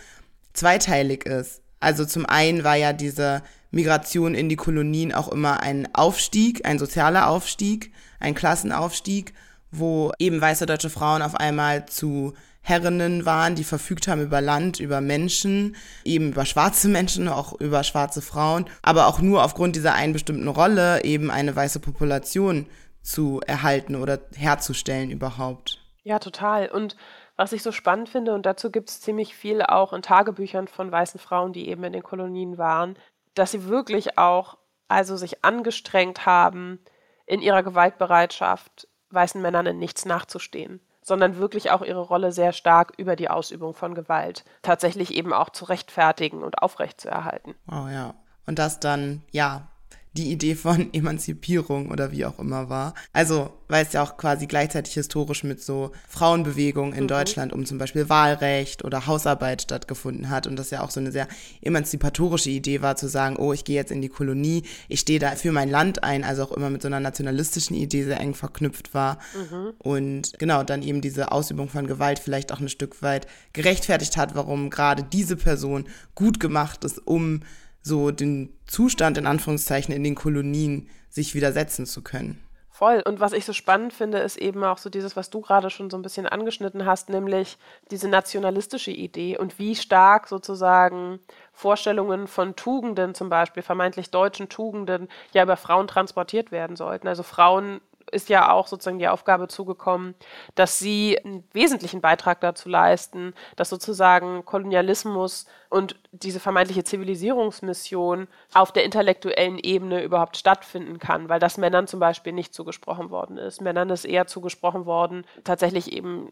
[0.55, 1.61] zweiteilig ist.
[1.81, 6.79] Also zum einen war ja diese Migration in die Kolonien auch immer ein Aufstieg, ein
[6.79, 9.35] sozialer Aufstieg, ein Klassenaufstieg,
[9.71, 12.33] wo eben weiße deutsche Frauen auf einmal zu
[12.69, 17.85] Herrinnen waren, die verfügt haben über Land, über Menschen, eben über schwarze Menschen, auch über
[17.85, 22.67] schwarze Frauen, aber auch nur aufgrund dieser einen bestimmten Rolle eben eine weiße Population
[23.03, 25.79] zu erhalten oder herzustellen überhaupt.
[26.03, 26.69] Ja, total.
[26.69, 26.97] Und
[27.37, 30.91] was ich so spannend finde, und dazu gibt es ziemlich viel auch in Tagebüchern von
[30.91, 32.97] weißen Frauen, die eben in den Kolonien waren,
[33.35, 36.81] dass sie wirklich auch also sich angestrengt haben,
[37.27, 42.93] in ihrer Gewaltbereitschaft weißen Männern in nichts nachzustehen sondern wirklich auch ihre Rolle sehr stark
[42.97, 47.55] über die Ausübung von Gewalt tatsächlich eben auch zu rechtfertigen und aufrechtzuerhalten.
[47.71, 48.15] Oh ja.
[48.45, 49.69] Und das dann, ja,
[50.17, 52.95] die Idee von Emanzipierung oder wie auch immer war.
[53.13, 57.09] Also, weil es ja auch quasi gleichzeitig historisch mit so Frauenbewegungen in mhm.
[57.09, 61.13] Deutschland um zum Beispiel Wahlrecht oder Hausarbeit stattgefunden hat und das ja auch so eine
[61.13, 61.29] sehr
[61.63, 65.33] emanzipatorische Idee war, zu sagen, oh, ich gehe jetzt in die Kolonie, ich stehe da
[65.33, 68.95] für mein Land ein, also auch immer mit so einer nationalistischen Idee sehr eng verknüpft
[68.95, 69.19] war.
[69.35, 69.73] Mhm.
[69.79, 74.35] Und genau, dann eben diese Ausübung von Gewalt vielleicht auch ein Stück weit gerechtfertigt hat,
[74.35, 77.43] warum gerade diese Person gut gemacht ist, um
[77.87, 82.43] so den Zustand in Anführungszeichen in den Kolonien sich widersetzen zu können.
[82.69, 83.01] Voll.
[83.07, 85.89] Und was ich so spannend finde, ist eben auch so dieses, was du gerade schon
[85.89, 87.57] so ein bisschen angeschnitten hast, nämlich
[87.91, 91.21] diese nationalistische Idee und wie stark sozusagen
[91.53, 97.09] Vorstellungen von Tugenden, zum Beispiel vermeintlich deutschen Tugenden, ja über Frauen transportiert werden sollten.
[97.09, 97.81] Also Frauen
[98.13, 100.15] ist ja auch sozusagen die Aufgabe zugekommen,
[100.55, 108.73] dass sie einen wesentlichen Beitrag dazu leisten, dass sozusagen Kolonialismus und diese vermeintliche Zivilisierungsmission auf
[108.73, 113.61] der intellektuellen Ebene überhaupt stattfinden kann, weil das Männern zum Beispiel nicht zugesprochen worden ist.
[113.61, 116.31] Männern ist eher zugesprochen worden, tatsächlich eben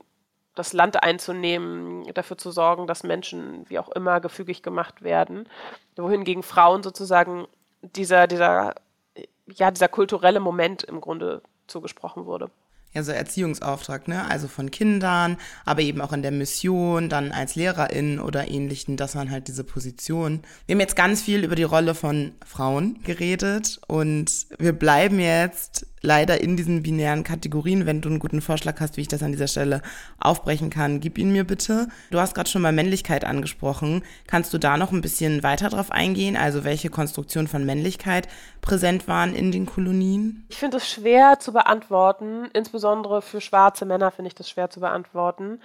[0.55, 5.49] das Land einzunehmen, dafür zu sorgen, dass Menschen wie auch immer gefügig gemacht werden,
[5.97, 7.47] wohingegen Frauen sozusagen
[7.83, 8.75] dieser, dieser,
[9.47, 12.50] ja, dieser kulturelle Moment im Grunde zugesprochen wurde.
[12.94, 14.24] Ja, so Erziehungsauftrag, ne?
[14.31, 19.16] Also von Kindern, aber eben auch in der Mission, dann als Lehrerin oder ähnlichen, das
[19.16, 20.42] waren halt diese Positionen.
[20.66, 25.88] Wir haben jetzt ganz viel über die Rolle von Frauen geredet und wir bleiben jetzt
[26.05, 27.87] leider in diesen binären Kategorien.
[27.87, 29.83] Wenn du einen guten Vorschlag hast, wie ich das an dieser Stelle
[30.19, 31.88] aufbrechen kann, gib ihn mir bitte.
[32.11, 34.05] Du hast gerade schon mal Männlichkeit angesprochen.
[34.27, 36.37] Kannst du da noch ein bisschen weiter drauf eingehen?
[36.37, 38.29] Also welche Konstruktion von Männlichkeit
[38.61, 40.47] präsent waren in den Kolonien?
[40.49, 42.49] Ich finde es schwer zu beantworten.
[42.53, 45.61] Insbesondere für schwarze Männer finde ich das schwer zu beantworten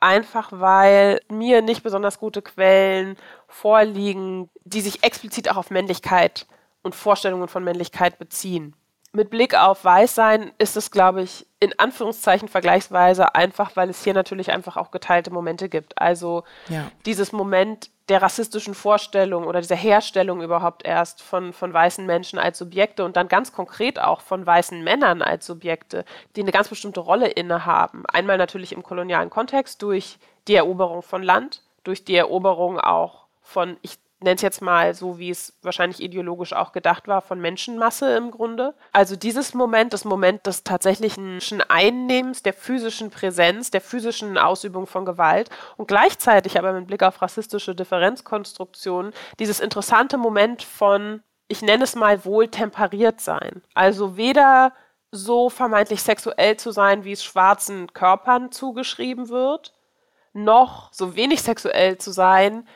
[0.00, 3.16] einfach weil mir nicht besonders gute Quellen
[3.48, 6.46] vorliegen, die sich explizit auch auf Männlichkeit
[6.82, 8.76] und Vorstellungen von Männlichkeit beziehen
[9.14, 14.12] mit Blick auf Weißsein ist es, glaube ich, in Anführungszeichen vergleichsweise einfach, weil es hier
[14.12, 16.00] natürlich einfach auch geteilte Momente gibt.
[16.00, 16.90] Also ja.
[17.06, 22.58] dieses Moment der rassistischen Vorstellung oder dieser Herstellung überhaupt erst von, von weißen Menschen als
[22.58, 27.00] Subjekte und dann ganz konkret auch von weißen Männern als Subjekte, die eine ganz bestimmte
[27.00, 28.04] Rolle innehaben.
[28.06, 33.76] Einmal natürlich im kolonialen Kontext durch die Eroberung von Land, durch die Eroberung auch von,
[33.80, 38.16] ich nenne es jetzt mal so, wie es wahrscheinlich ideologisch auch gedacht war, von Menschenmasse
[38.16, 38.74] im Grunde.
[38.92, 45.04] Also dieses Moment, das Moment des tatsächlichen Einnehmens, der physischen Präsenz, der physischen Ausübung von
[45.04, 51.84] Gewalt und gleichzeitig aber mit Blick auf rassistische Differenzkonstruktionen dieses interessante Moment von, ich nenne
[51.84, 53.62] es mal wohl temperiert sein.
[53.74, 54.72] Also weder
[55.10, 59.72] so vermeintlich sexuell zu sein, wie es schwarzen Körpern zugeschrieben wird,
[60.32, 62.66] noch so wenig sexuell zu sein,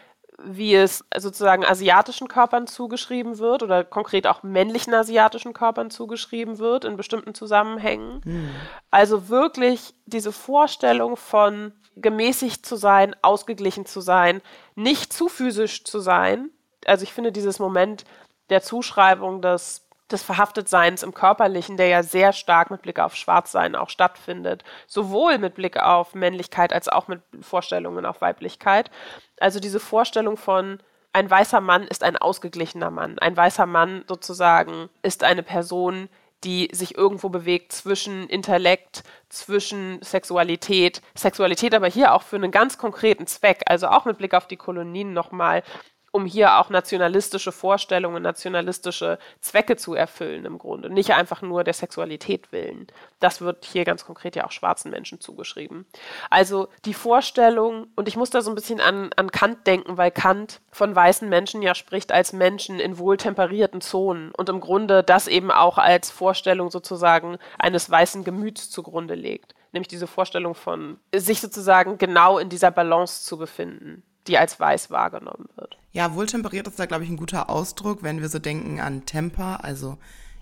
[0.42, 6.84] wie es sozusagen asiatischen Körpern zugeschrieben wird oder konkret auch männlichen asiatischen Körpern zugeschrieben wird
[6.84, 8.20] in bestimmten Zusammenhängen.
[8.24, 8.50] Mhm.
[8.90, 14.40] Also wirklich diese Vorstellung von gemäßigt zu sein, ausgeglichen zu sein,
[14.76, 16.50] nicht zu physisch zu sein.
[16.86, 18.04] Also ich finde dieses Moment
[18.50, 23.76] der Zuschreibung des des Verhaftetseins im Körperlichen, der ja sehr stark mit Blick auf Schwarzsein
[23.76, 28.90] auch stattfindet, sowohl mit Blick auf Männlichkeit als auch mit Vorstellungen auf Weiblichkeit.
[29.38, 30.78] Also diese Vorstellung von
[31.12, 33.18] ein weißer Mann ist ein ausgeglichener Mann.
[33.18, 36.08] Ein weißer Mann sozusagen ist eine Person,
[36.44, 41.02] die sich irgendwo bewegt zwischen Intellekt, zwischen Sexualität.
[41.16, 44.56] Sexualität aber hier auch für einen ganz konkreten Zweck, also auch mit Blick auf die
[44.56, 45.62] Kolonien nochmal
[46.10, 50.90] um hier auch nationalistische Vorstellungen, nationalistische Zwecke zu erfüllen im Grunde.
[50.90, 52.86] Nicht einfach nur der Sexualität willen.
[53.20, 55.86] Das wird hier ganz konkret ja auch schwarzen Menschen zugeschrieben.
[56.30, 60.10] Also die Vorstellung, und ich muss da so ein bisschen an, an Kant denken, weil
[60.10, 65.28] Kant von weißen Menschen ja spricht als Menschen in wohltemperierten Zonen und im Grunde das
[65.28, 71.42] eben auch als Vorstellung sozusagen eines weißen Gemüts zugrunde legt nämlich diese Vorstellung von sich
[71.42, 75.78] sozusagen genau in dieser Balance zu befinden die als weiß wahrgenommen wird.
[75.92, 79.64] Ja, wohltemperiert ist da, glaube ich, ein guter Ausdruck, wenn wir so denken an Temper,
[79.64, 79.98] also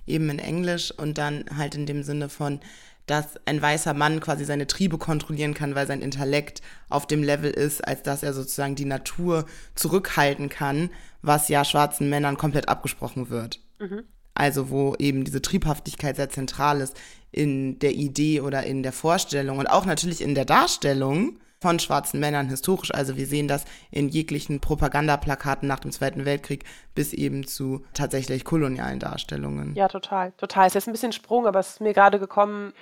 [0.07, 2.61] eben in Englisch und dann halt in dem Sinne von,
[3.07, 7.51] dass ein weißer Mann quasi seine Triebe kontrollieren kann, weil sein Intellekt auf dem Level
[7.51, 9.47] ist, als dass er sozusagen die Natur
[9.77, 10.91] zurückhalten kann,
[11.23, 13.61] was ja schwarzen Männern komplett abgesprochen wird.
[13.79, 14.03] Mhm.
[14.35, 16.97] Also wo eben diese Triebhaftigkeit sehr zentral ist
[17.31, 22.21] in der Idee oder in der Vorstellung und auch natürlich in der Darstellung von schwarzen
[22.21, 22.95] Männern historisch.
[22.95, 26.65] Also wir sehen das in jeglichen Propagandaplakaten nach dem Zweiten Weltkrieg
[26.95, 29.75] bis eben zu tatsächlich kolonialen Darstellungen.
[29.75, 30.67] Ja, total, total.
[30.67, 32.73] Es ist jetzt ein bisschen Sprung, aber es ist mir gerade gekommen,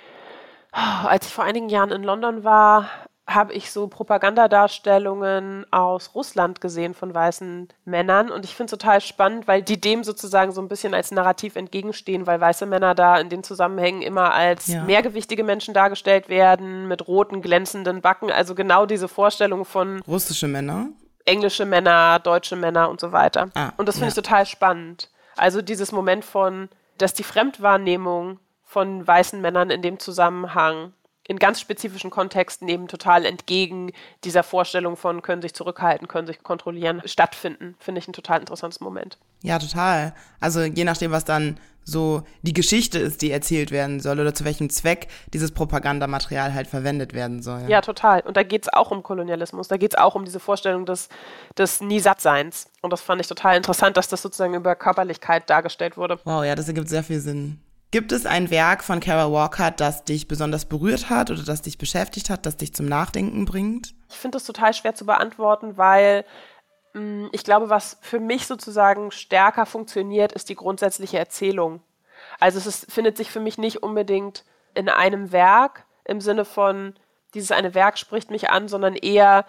[0.71, 2.89] als ich vor einigen Jahren in London war,
[3.27, 9.01] habe ich so Propagandadarstellungen aus Russland gesehen von weißen Männern und ich finde es total
[9.01, 13.17] spannend, weil die dem sozusagen so ein bisschen als Narrativ entgegenstehen, weil weiße Männer da
[13.17, 14.83] in den Zusammenhängen immer als ja.
[14.83, 20.89] mehrgewichtige Menschen dargestellt werden, mit roten, glänzenden Backen, also genau diese Vorstellung von russische Männer,
[21.25, 23.49] englische Männer, deutsche Männer und so weiter.
[23.55, 24.09] Ah, und das finde ja.
[24.09, 25.09] ich total spannend.
[25.35, 30.93] Also dieses Moment von, dass die Fremdwahrnehmung von weißen Männern in dem Zusammenhang
[31.27, 33.91] in ganz spezifischen Kontexten eben total entgegen
[34.23, 37.75] dieser Vorstellung von können sich zurückhalten, können sich kontrollieren, stattfinden.
[37.79, 39.17] Finde ich ein total interessantes Moment.
[39.41, 40.13] Ja, total.
[40.39, 44.43] Also je nachdem, was dann so die Geschichte ist, die erzählt werden soll oder zu
[44.43, 47.61] welchem Zweck dieses Propagandamaterial halt verwendet werden soll.
[47.67, 48.21] Ja, total.
[48.21, 49.67] Und da geht es auch um Kolonialismus.
[49.67, 51.09] Da geht es auch um diese Vorstellung des,
[51.57, 52.71] des Nie-Sattseins.
[52.81, 56.19] Und das fand ich total interessant, dass das sozusagen über Körperlichkeit dargestellt wurde.
[56.23, 57.59] Wow, ja, das ergibt sehr viel Sinn.
[57.95, 61.77] Gibt es ein Werk von Kara Walker, das dich besonders berührt hat oder das dich
[61.77, 63.95] beschäftigt hat, das dich zum Nachdenken bringt?
[64.09, 66.25] Ich finde das total schwer zu beantworten, weil
[66.91, 71.81] mh, mm, ich glaube, was für mich sozusagen stärker funktioniert, ist die grundsätzliche Erzählung.
[72.37, 76.95] Also es ist, findet sich für mich nicht unbedingt in einem Werk im Sinne von,
[77.33, 79.45] dieses eine Werk spricht mich an, sondern eher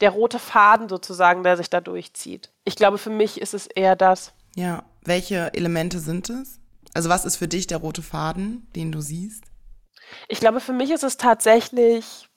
[0.00, 2.52] der rote Faden sozusagen, der sich da durchzieht.
[2.62, 4.34] Ich glaube, für mich ist es eher das.
[4.54, 6.61] Ja, welche Elemente sind es?
[6.94, 9.44] Also was ist für dich der rote Faden, den du siehst?
[10.28, 12.28] Ich glaube, für mich ist es tatsächlich,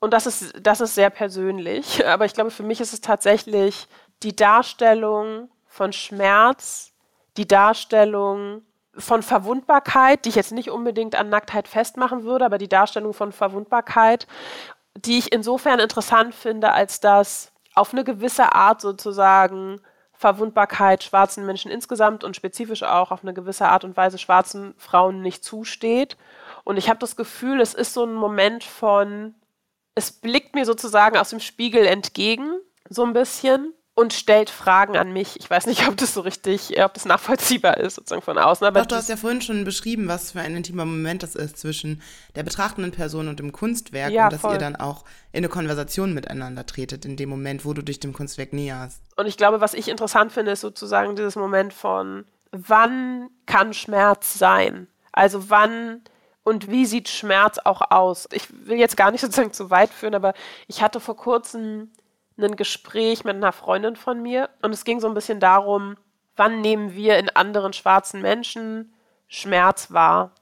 [0.00, 3.86] und das ist, das ist sehr persönlich, aber ich glaube, für mich ist es tatsächlich
[4.22, 6.92] die Darstellung von Schmerz,
[7.36, 8.62] die Darstellung
[8.96, 13.30] von Verwundbarkeit, die ich jetzt nicht unbedingt an Nacktheit festmachen würde, aber die Darstellung von
[13.30, 14.26] Verwundbarkeit,
[14.96, 19.80] die ich insofern interessant finde, als dass auf eine gewisse Art sozusagen
[20.18, 25.22] Verwundbarkeit schwarzen Menschen insgesamt und spezifisch auch auf eine gewisse Art und Weise schwarzen Frauen
[25.22, 26.16] nicht zusteht.
[26.64, 29.36] Und ich habe das Gefühl, es ist so ein Moment von,
[29.94, 35.12] es blickt mir sozusagen aus dem Spiegel entgegen, so ein bisschen und stellt Fragen an
[35.12, 35.40] mich.
[35.40, 38.64] Ich weiß nicht, ob das so richtig, ob das nachvollziehbar ist, sozusagen von außen.
[38.64, 41.58] Aber Doch, du hast ja vorhin schon beschrieben, was für ein intimer Moment das ist
[41.58, 42.00] zwischen
[42.36, 44.52] der betrachtenden Person und dem Kunstwerk ja, und dass voll.
[44.52, 48.12] ihr dann auch in eine Konversation miteinander tretet, in dem Moment, wo du dich dem
[48.12, 49.02] Kunstwerk näherst.
[49.16, 54.38] Und ich glaube, was ich interessant finde, ist sozusagen dieses Moment von, wann kann Schmerz
[54.38, 54.86] sein?
[55.10, 56.02] Also wann
[56.44, 58.28] und wie sieht Schmerz auch aus?
[58.32, 60.34] Ich will jetzt gar nicht sozusagen zu weit führen, aber
[60.68, 61.90] ich hatte vor kurzem
[62.46, 65.96] ein Gespräch mit einer Freundin von mir und es ging so ein bisschen darum,
[66.36, 68.94] wann nehmen wir in anderen schwarzen Menschen
[69.26, 70.32] Schmerz wahr.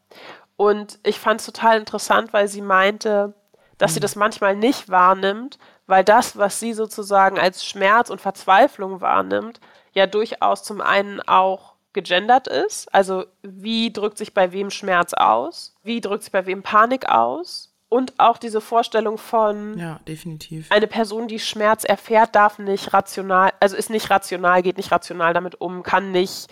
[0.57, 3.35] Und ich fand es total interessant, weil sie meinte,
[3.79, 4.03] dass sie mhm.
[4.03, 9.61] das manchmal nicht wahrnimmt, weil das, was sie sozusagen als Schmerz und Verzweiflung wahrnimmt,
[9.93, 12.93] ja durchaus zum einen auch gegendert ist.
[12.95, 15.75] Also wie drückt sich bei wem Schmerz aus?
[15.83, 17.73] Wie drückt sich bei wem Panik aus?
[17.89, 20.73] Und auch diese Vorstellung von ja, definitiv.
[20.73, 25.33] eine Person, die Schmerz erfährt, darf nicht rational, also ist nicht rational, geht nicht rational
[25.33, 26.49] damit um, kann nicht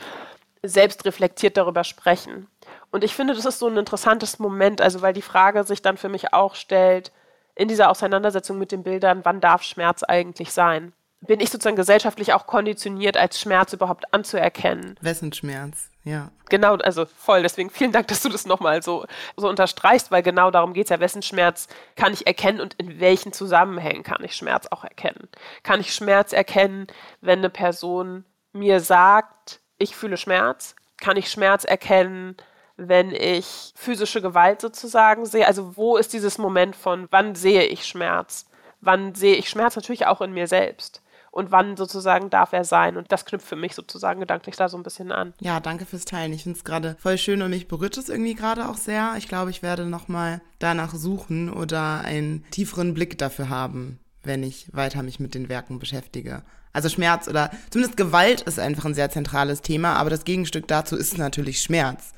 [0.62, 2.46] selbst reflektiert darüber sprechen.
[2.90, 5.96] Und ich finde, das ist so ein interessantes Moment, also weil die Frage sich dann
[5.96, 7.10] für mich auch stellt,
[7.56, 10.92] in dieser Auseinandersetzung mit den Bildern, wann darf Schmerz eigentlich sein?
[11.26, 14.96] Bin ich sozusagen gesellschaftlich auch konditioniert, als Schmerz überhaupt anzuerkennen?
[15.00, 15.90] Wessen Schmerz?
[16.04, 16.30] Ja.
[16.50, 17.42] Genau, also voll.
[17.42, 19.06] Deswegen vielen Dank, dass du das nochmal so,
[19.36, 21.00] so unterstreichst, weil genau darum geht es ja.
[21.00, 25.28] Wessen Schmerz kann ich erkennen und in welchen Zusammenhängen kann ich Schmerz auch erkennen?
[25.62, 26.86] Kann ich Schmerz erkennen,
[27.22, 30.76] wenn eine Person mir sagt, ich fühle Schmerz?
[30.98, 32.36] Kann ich Schmerz erkennen,
[32.76, 35.46] wenn ich physische Gewalt sozusagen sehe?
[35.46, 38.46] Also wo ist dieses Moment von, wann sehe ich Schmerz?
[38.80, 41.00] Wann sehe ich Schmerz natürlich auch in mir selbst?
[41.34, 42.96] Und wann sozusagen darf er sein?
[42.96, 45.34] Und das knüpft für mich sozusagen gedanklich da so ein bisschen an.
[45.40, 46.32] Ja, danke fürs Teilen.
[46.32, 49.14] Ich finde es gerade voll schön und mich berührt es irgendwie gerade auch sehr.
[49.18, 54.68] Ich glaube, ich werde nochmal danach suchen oder einen tieferen Blick dafür haben, wenn ich
[54.72, 56.42] weiter mich mit den Werken beschäftige.
[56.72, 60.94] Also Schmerz oder zumindest Gewalt ist einfach ein sehr zentrales Thema, aber das Gegenstück dazu
[60.96, 62.12] ist natürlich Schmerz.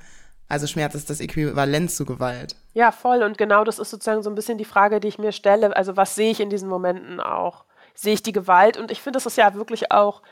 [0.46, 2.55] Also Schmerz ist das Äquivalent zu Gewalt.
[2.74, 3.22] Ja, voll.
[3.22, 5.74] Und genau das ist sozusagen so ein bisschen die Frage, die ich mir stelle.
[5.74, 7.64] Also was sehe ich in diesen Momenten auch?
[7.96, 8.76] Sehe ich die Gewalt?
[8.76, 10.22] Und ich finde, das ist ja wirklich auch,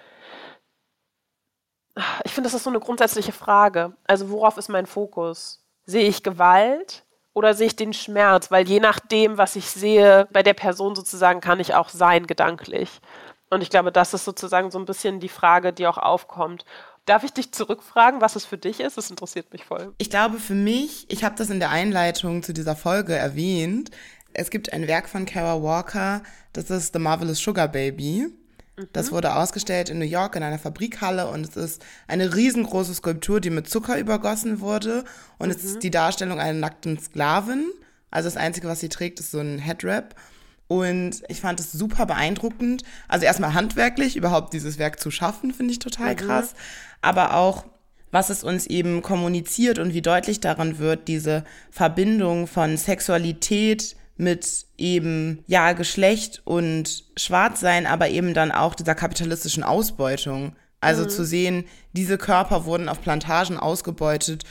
[2.24, 3.96] ich finde, das ist so eine grundsätzliche Frage.
[4.04, 5.64] Also worauf ist mein Fokus?
[5.86, 8.50] Sehe ich Gewalt oder sehe ich den Schmerz?
[8.50, 13.00] Weil je nachdem, was ich sehe, bei der Person sozusagen kann ich auch sein, gedanklich.
[13.50, 16.64] Und ich glaube, das ist sozusagen so ein bisschen die Frage, die auch aufkommt.
[17.06, 18.96] Darf ich dich zurückfragen, was es für dich ist?
[18.96, 19.94] Das interessiert mich voll.
[19.98, 23.90] Ich glaube, für mich, ich habe das in der Einleitung zu dieser Folge erwähnt,
[24.34, 28.28] es gibt ein Werk von Kara Walker, das ist The Marvelous Sugar Baby.
[28.92, 29.14] Das mhm.
[29.16, 33.50] wurde ausgestellt in New York in einer Fabrikhalle und es ist eine riesengroße Skulptur, die
[33.50, 35.04] mit Zucker übergossen wurde.
[35.38, 35.54] Und mhm.
[35.54, 35.80] es ist mhm.
[35.80, 37.66] die Darstellung einer nackten Sklavin.
[38.10, 40.16] Also das Einzige, was sie trägt, ist so ein Headwrap.
[40.66, 42.82] Und ich fand es super beeindruckend.
[43.06, 46.18] Also erstmal handwerklich, überhaupt dieses Werk zu schaffen, finde ich total mhm.
[46.18, 46.54] krass.
[47.00, 47.66] Aber auch,
[48.10, 54.66] was es uns eben kommuniziert und wie deutlich daran wird, diese Verbindung von Sexualität mit
[54.78, 60.54] eben, ja, Geschlecht und Schwarzsein, aber eben dann auch dieser kapitalistischen Ausbeutung.
[60.80, 61.08] Also mhm.
[61.08, 64.44] zu sehen, diese Körper wurden auf Plantagen ausgebeutet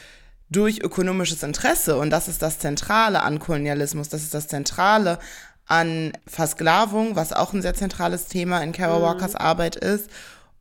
[0.50, 1.98] durch ökonomisches Interesse.
[1.98, 4.10] Und das ist das Zentrale an Kolonialismus.
[4.10, 5.20] Das ist das Zentrale
[5.66, 9.04] an Versklavung, was auch ein sehr zentrales Thema in Kara mhm.
[9.04, 10.10] Walkers Arbeit ist.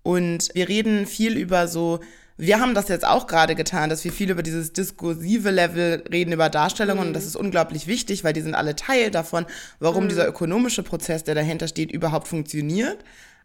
[0.02, 2.00] Und wir reden viel über so,
[2.42, 6.32] wir haben das jetzt auch gerade getan, dass wir viel über dieses diskursive Level reden,
[6.32, 7.04] über Darstellungen.
[7.04, 7.08] Mhm.
[7.08, 9.46] Und das ist unglaublich wichtig, weil die sind alle Teil davon,
[9.78, 10.08] warum mhm.
[10.08, 12.98] dieser ökonomische Prozess, der dahinter steht, überhaupt funktioniert.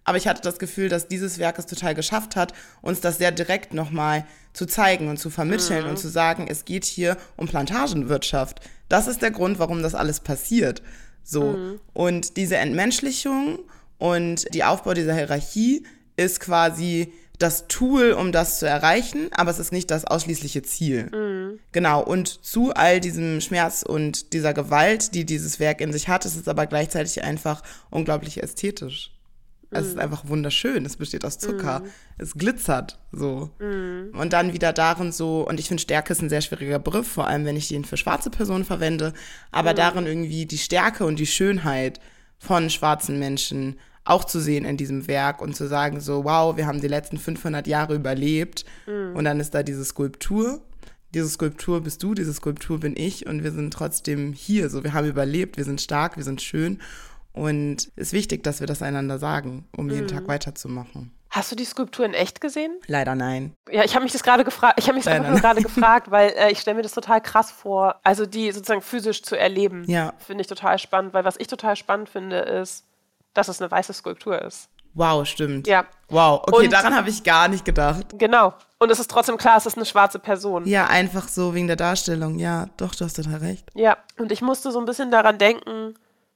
[0.04, 3.32] Aber ich hatte das Gefühl, dass dieses Werk es total geschafft hat, uns das sehr
[3.32, 5.92] direkt nochmal zu zeigen und zu vermitteln mhm.
[5.92, 8.62] und zu sagen, es geht hier um Plantagenwirtschaft.
[8.90, 10.82] Das ist der Grund, warum das alles passiert.
[11.24, 11.52] So.
[11.52, 11.80] Mhm.
[11.94, 13.60] Und diese Entmenschlichung
[14.00, 19.60] und die Aufbau dieser Hierarchie ist quasi das Tool, um das zu erreichen, aber es
[19.60, 21.10] ist nicht das ausschließliche Ziel.
[21.14, 21.60] Mhm.
[21.72, 22.04] Genau.
[22.04, 26.36] Und zu all diesem Schmerz und dieser Gewalt, die dieses Werk in sich hat, ist
[26.36, 29.12] es aber gleichzeitig einfach unglaublich ästhetisch.
[29.70, 30.02] Es ist mhm.
[30.02, 30.86] einfach wunderschön.
[30.86, 31.82] Es besteht aus Zucker.
[31.82, 31.90] Mm.
[32.18, 33.50] Es glitzert so.
[33.60, 34.18] Mm.
[34.18, 37.28] Und dann wieder darin so, und ich finde Stärke ist ein sehr schwieriger Begriff, vor
[37.28, 39.14] allem wenn ich den für schwarze Personen verwende,
[39.52, 39.76] aber mm.
[39.76, 42.00] darin irgendwie die Stärke und die Schönheit
[42.40, 43.78] von schwarzen Menschen
[44.10, 47.18] auch zu sehen in diesem Werk und zu sagen so, wow, wir haben die letzten
[47.18, 50.62] 500 Jahre überlebt und dann ist da diese Skulptur.
[51.14, 54.70] Diese Skulptur bist du, diese Skulptur bin ich und wir sind trotzdem hier.
[54.70, 56.80] So, wir haben überlebt, wir sind stark, wir sind schön
[57.38, 60.10] und es ist wichtig, dass wir das einander sagen, um jeden mhm.
[60.10, 61.12] Tag weiterzumachen.
[61.30, 62.80] Hast du die Skulptur in echt gesehen?
[62.88, 63.54] Leider nein.
[63.70, 64.80] Ja, ich habe mich das gerade gefragt.
[64.80, 68.00] Ich habe mich das gerade gefragt, weil äh, ich stelle mir das total krass vor,
[68.04, 69.84] also die sozusagen physisch zu erleben.
[69.88, 70.14] Ja.
[70.18, 72.86] Finde ich total spannend, weil was ich total spannend finde, ist,
[73.38, 74.70] dass es eine weiße Skulptur ist.
[74.94, 75.68] Wow, stimmt.
[75.68, 75.86] Ja.
[76.10, 78.06] Wow, okay, und, daran habe ich gar nicht gedacht.
[78.18, 78.54] Genau.
[78.80, 80.66] Und es ist trotzdem klar, es ist eine schwarze Person.
[80.66, 82.40] Ja, einfach so wegen der Darstellung.
[82.40, 83.70] Ja, doch, du hast total recht.
[83.76, 85.94] Ja, und ich musste so ein bisschen daran denken,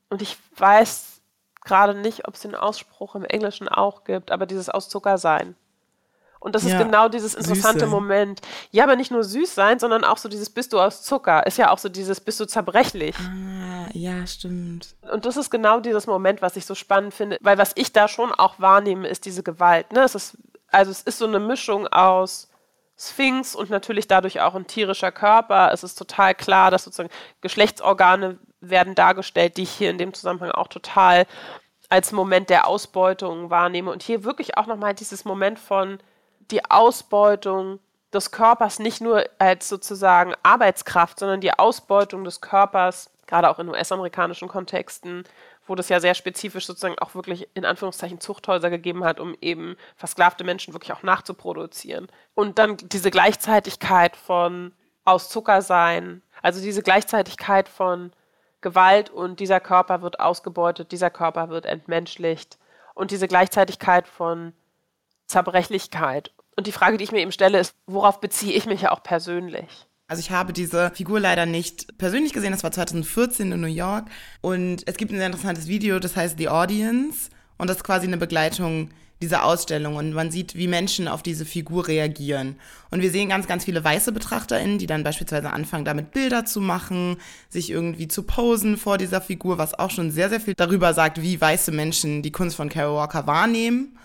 [0.10, 1.22] und ich weiß
[1.64, 5.56] gerade nicht, ob es den Ausspruch im Englischen auch gibt, aber dieses aus Zucker sein.
[6.42, 8.42] Und das ja, ist genau dieses interessante Moment.
[8.72, 11.46] Ja, aber nicht nur süß sein, sondern auch so dieses bist du aus Zucker.
[11.46, 13.16] Ist ja auch so dieses bist du zerbrechlich.
[13.20, 14.96] Ah, ja, stimmt.
[15.12, 18.08] Und das ist genau dieses Moment, was ich so spannend finde, weil was ich da
[18.08, 19.94] schon auch wahrnehme, ist diese Gewalt.
[19.94, 20.02] Ne?
[20.02, 20.36] Es ist,
[20.72, 22.50] also es ist so eine Mischung aus
[22.98, 25.72] Sphinx und natürlich dadurch auch ein tierischer Körper.
[25.72, 27.12] Es ist total klar, dass sozusagen
[27.42, 31.28] Geschlechtsorgane werden dargestellt, die ich hier in dem Zusammenhang auch total
[31.88, 33.92] als Moment der Ausbeutung wahrnehme.
[33.92, 36.00] Und hier wirklich auch nochmal dieses Moment von,
[36.52, 37.80] die Ausbeutung
[38.14, 43.70] des Körpers nicht nur als sozusagen Arbeitskraft, sondern die Ausbeutung des Körpers, gerade auch in
[43.70, 45.24] US-amerikanischen Kontexten,
[45.66, 49.78] wo das ja sehr spezifisch sozusagen auch wirklich in Anführungszeichen Zuchthäuser gegeben hat, um eben
[49.96, 52.08] versklavte Menschen wirklich auch nachzuproduzieren.
[52.34, 54.74] Und dann diese Gleichzeitigkeit von
[55.06, 58.12] aus Zucker sein, also diese Gleichzeitigkeit von
[58.60, 62.58] Gewalt und dieser Körper wird ausgebeutet, dieser Körper wird entmenschlicht
[62.94, 64.54] und diese Gleichzeitigkeit von
[65.28, 68.92] Zerbrechlichkeit und die Frage, die ich mir eben stelle, ist, worauf beziehe ich mich ja
[68.92, 69.68] auch persönlich?
[70.08, 74.10] Also ich habe diese Figur leider nicht persönlich gesehen, das war 2014 in New York
[74.42, 78.08] und es gibt ein sehr interessantes Video, das heißt The Audience und das ist quasi
[78.08, 78.90] eine Begleitung
[79.22, 82.56] dieser Ausstellung und man sieht, wie Menschen auf diese Figur reagieren.
[82.90, 86.60] Und wir sehen ganz, ganz viele weiße BetrachterInnen, die dann beispielsweise anfangen, damit Bilder zu
[86.60, 90.94] machen, sich irgendwie zu posen vor dieser Figur, was auch schon sehr, sehr viel darüber
[90.94, 93.98] sagt, wie weiße Menschen die Kunst von Carol Walker wahrnehmen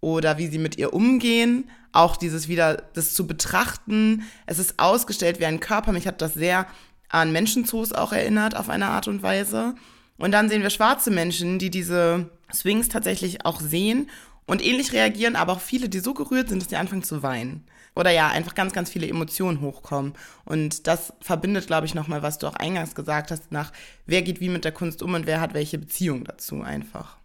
[0.00, 1.70] oder wie sie mit ihr umgehen.
[1.96, 4.24] Auch dieses wieder, das zu betrachten.
[4.44, 5.92] Es ist ausgestellt wie ein Körper.
[5.92, 6.66] Mich hat das sehr
[7.08, 9.74] an Menschenzoos auch erinnert auf eine Art und Weise.
[10.18, 14.10] Und dann sehen wir schwarze Menschen, die diese Swings tatsächlich auch sehen
[14.46, 17.66] und ähnlich reagieren, aber auch viele, die so gerührt sind, dass sie anfangen zu weinen.
[17.94, 20.12] Oder ja, einfach ganz, ganz viele Emotionen hochkommen.
[20.44, 23.72] Und das verbindet, glaube ich, nochmal, was du auch eingangs gesagt hast, nach
[24.04, 27.16] wer geht wie mit der Kunst um und wer hat welche Beziehung dazu einfach.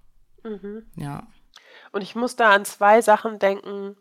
[0.44, 0.84] Mhm.
[0.96, 1.28] Ja.
[1.92, 3.98] Und ich muss da an zwei Sachen denken,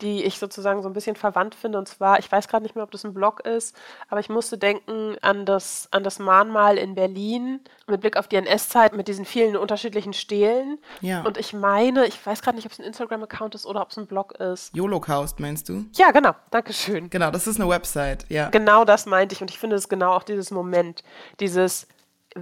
[0.00, 1.78] die ich sozusagen so ein bisschen verwandt finde.
[1.78, 3.74] Und zwar, ich weiß gerade nicht mehr, ob das ein Blog ist,
[4.08, 8.36] aber ich musste denken an das, an das Mahnmal in Berlin mit Blick auf die
[8.36, 10.78] NS-Zeit mit diesen vielen unterschiedlichen Stelen.
[11.00, 11.22] Ja.
[11.22, 13.96] Und ich meine, ich weiß gerade nicht, ob es ein Instagram-Account ist oder ob es
[13.96, 14.72] ein Blog ist.
[14.76, 15.84] Holocaust, meinst du?
[15.94, 16.34] Ja, genau.
[16.50, 17.10] Dankeschön.
[17.10, 18.50] Genau, das ist eine Website, ja.
[18.50, 19.40] Genau das meinte ich.
[19.40, 21.02] Und ich finde es genau auch dieses Moment,
[21.40, 21.86] dieses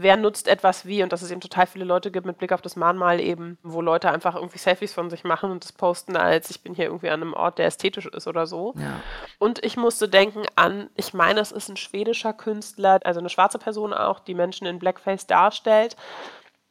[0.03, 2.63] wer nutzt etwas wie und dass es eben total viele Leute gibt mit Blick auf
[2.63, 6.51] das Mahnmal eben, wo Leute einfach irgendwie Selfies von sich machen und das posten als
[6.51, 8.75] ich bin hier irgendwie an einem Ort, der ästhetisch ist oder so.
[8.77, 9.01] Ja.
[9.39, 13.59] Und ich musste denken an, ich meine, es ist ein schwedischer Künstler, also eine schwarze
[13.59, 15.97] Person auch, die Menschen in Blackface darstellt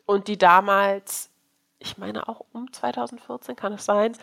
[0.05, 1.29] und die damals,
[1.79, 4.13] ich meine auch um 2014 kann es sein,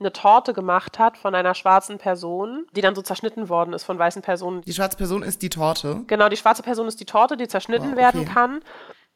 [0.00, 3.98] eine Torte gemacht hat von einer schwarzen Person, die dann so zerschnitten worden ist von
[3.98, 4.62] weißen Personen.
[4.62, 6.02] Die schwarze Person ist die Torte?
[6.06, 8.02] Genau, die schwarze Person ist die Torte, die zerschnitten wow, okay.
[8.02, 8.60] werden kann.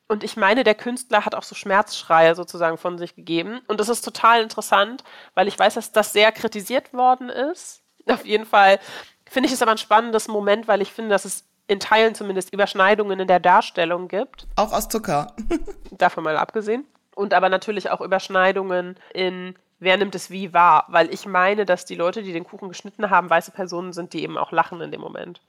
[0.06, 3.60] Und ich meine, der Künstler hat auch so Schmerzschreie sozusagen von sich gegeben.
[3.66, 5.02] Und das ist total interessant,
[5.34, 7.82] weil ich weiß, dass das sehr kritisiert worden ist.
[8.06, 8.78] Auf jeden Fall
[9.24, 12.52] finde ich es aber ein spannendes Moment, weil ich finde, dass es in Teilen zumindest
[12.52, 14.46] Überschneidungen in der Darstellung gibt.
[14.56, 15.34] Auch aus Zucker.
[15.90, 16.86] Davon mal abgesehen.
[17.14, 19.54] Und aber natürlich auch Überschneidungen in
[19.84, 20.86] wer nimmt es wie wahr?
[20.88, 24.22] Weil ich meine, dass die Leute, die den Kuchen geschnitten haben, weiße Personen sind, die
[24.22, 25.40] eben auch lachen in dem Moment.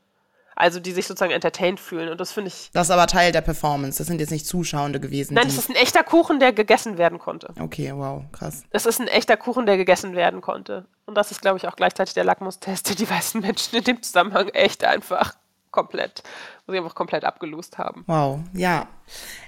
[0.57, 2.09] Also die sich sozusagen entertained fühlen.
[2.09, 2.69] Und das finde ich.
[2.71, 3.97] Das ist aber Teil der Performance.
[3.97, 5.33] Das sind jetzt nicht Zuschauende gewesen.
[5.33, 7.53] Nein, das ist ein echter Kuchen, der gegessen werden konnte.
[7.59, 8.63] Okay, wow, krass.
[8.69, 10.85] Das ist ein echter Kuchen, der gegessen werden konnte.
[11.05, 14.01] Und das ist, glaube ich, auch gleichzeitig der Lackmustest, der die weißen Menschen in dem
[14.01, 15.35] Zusammenhang echt einfach
[15.75, 16.23] komplett,
[16.65, 18.03] wo sie einfach komplett abgelost haben.
[18.07, 18.87] Wow, ja.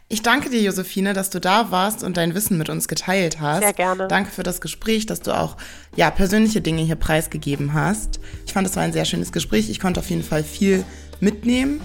[0.09, 3.61] Ich danke dir, Josephine, dass du da warst und dein Wissen mit uns geteilt hast.
[3.61, 4.07] Sehr gerne.
[4.07, 5.57] Danke für das Gespräch, dass du auch
[5.95, 8.19] ja, persönliche Dinge hier preisgegeben hast.
[8.45, 9.69] Ich fand, es war ein sehr schönes Gespräch.
[9.69, 10.85] Ich konnte auf jeden Fall viel
[11.19, 11.81] mitnehmen.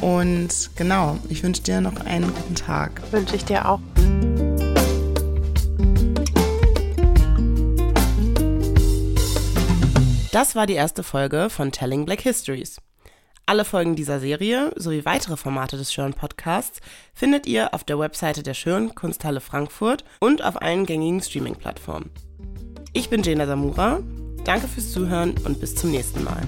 [0.00, 3.02] Und genau, ich wünsche dir noch einen guten Tag.
[3.10, 3.80] Wünsche ich dir auch.
[10.32, 12.80] Das war die erste Folge von Telling Black Histories.
[13.50, 16.78] Alle Folgen dieser Serie sowie weitere Formate des Schirn Podcasts
[17.12, 22.10] findet ihr auf der Webseite der Schirn Kunsthalle Frankfurt und auf allen gängigen Streaming-Plattformen.
[22.92, 24.04] Ich bin Jena Samura.
[24.44, 26.42] Danke fürs Zuhören und bis zum nächsten Mal.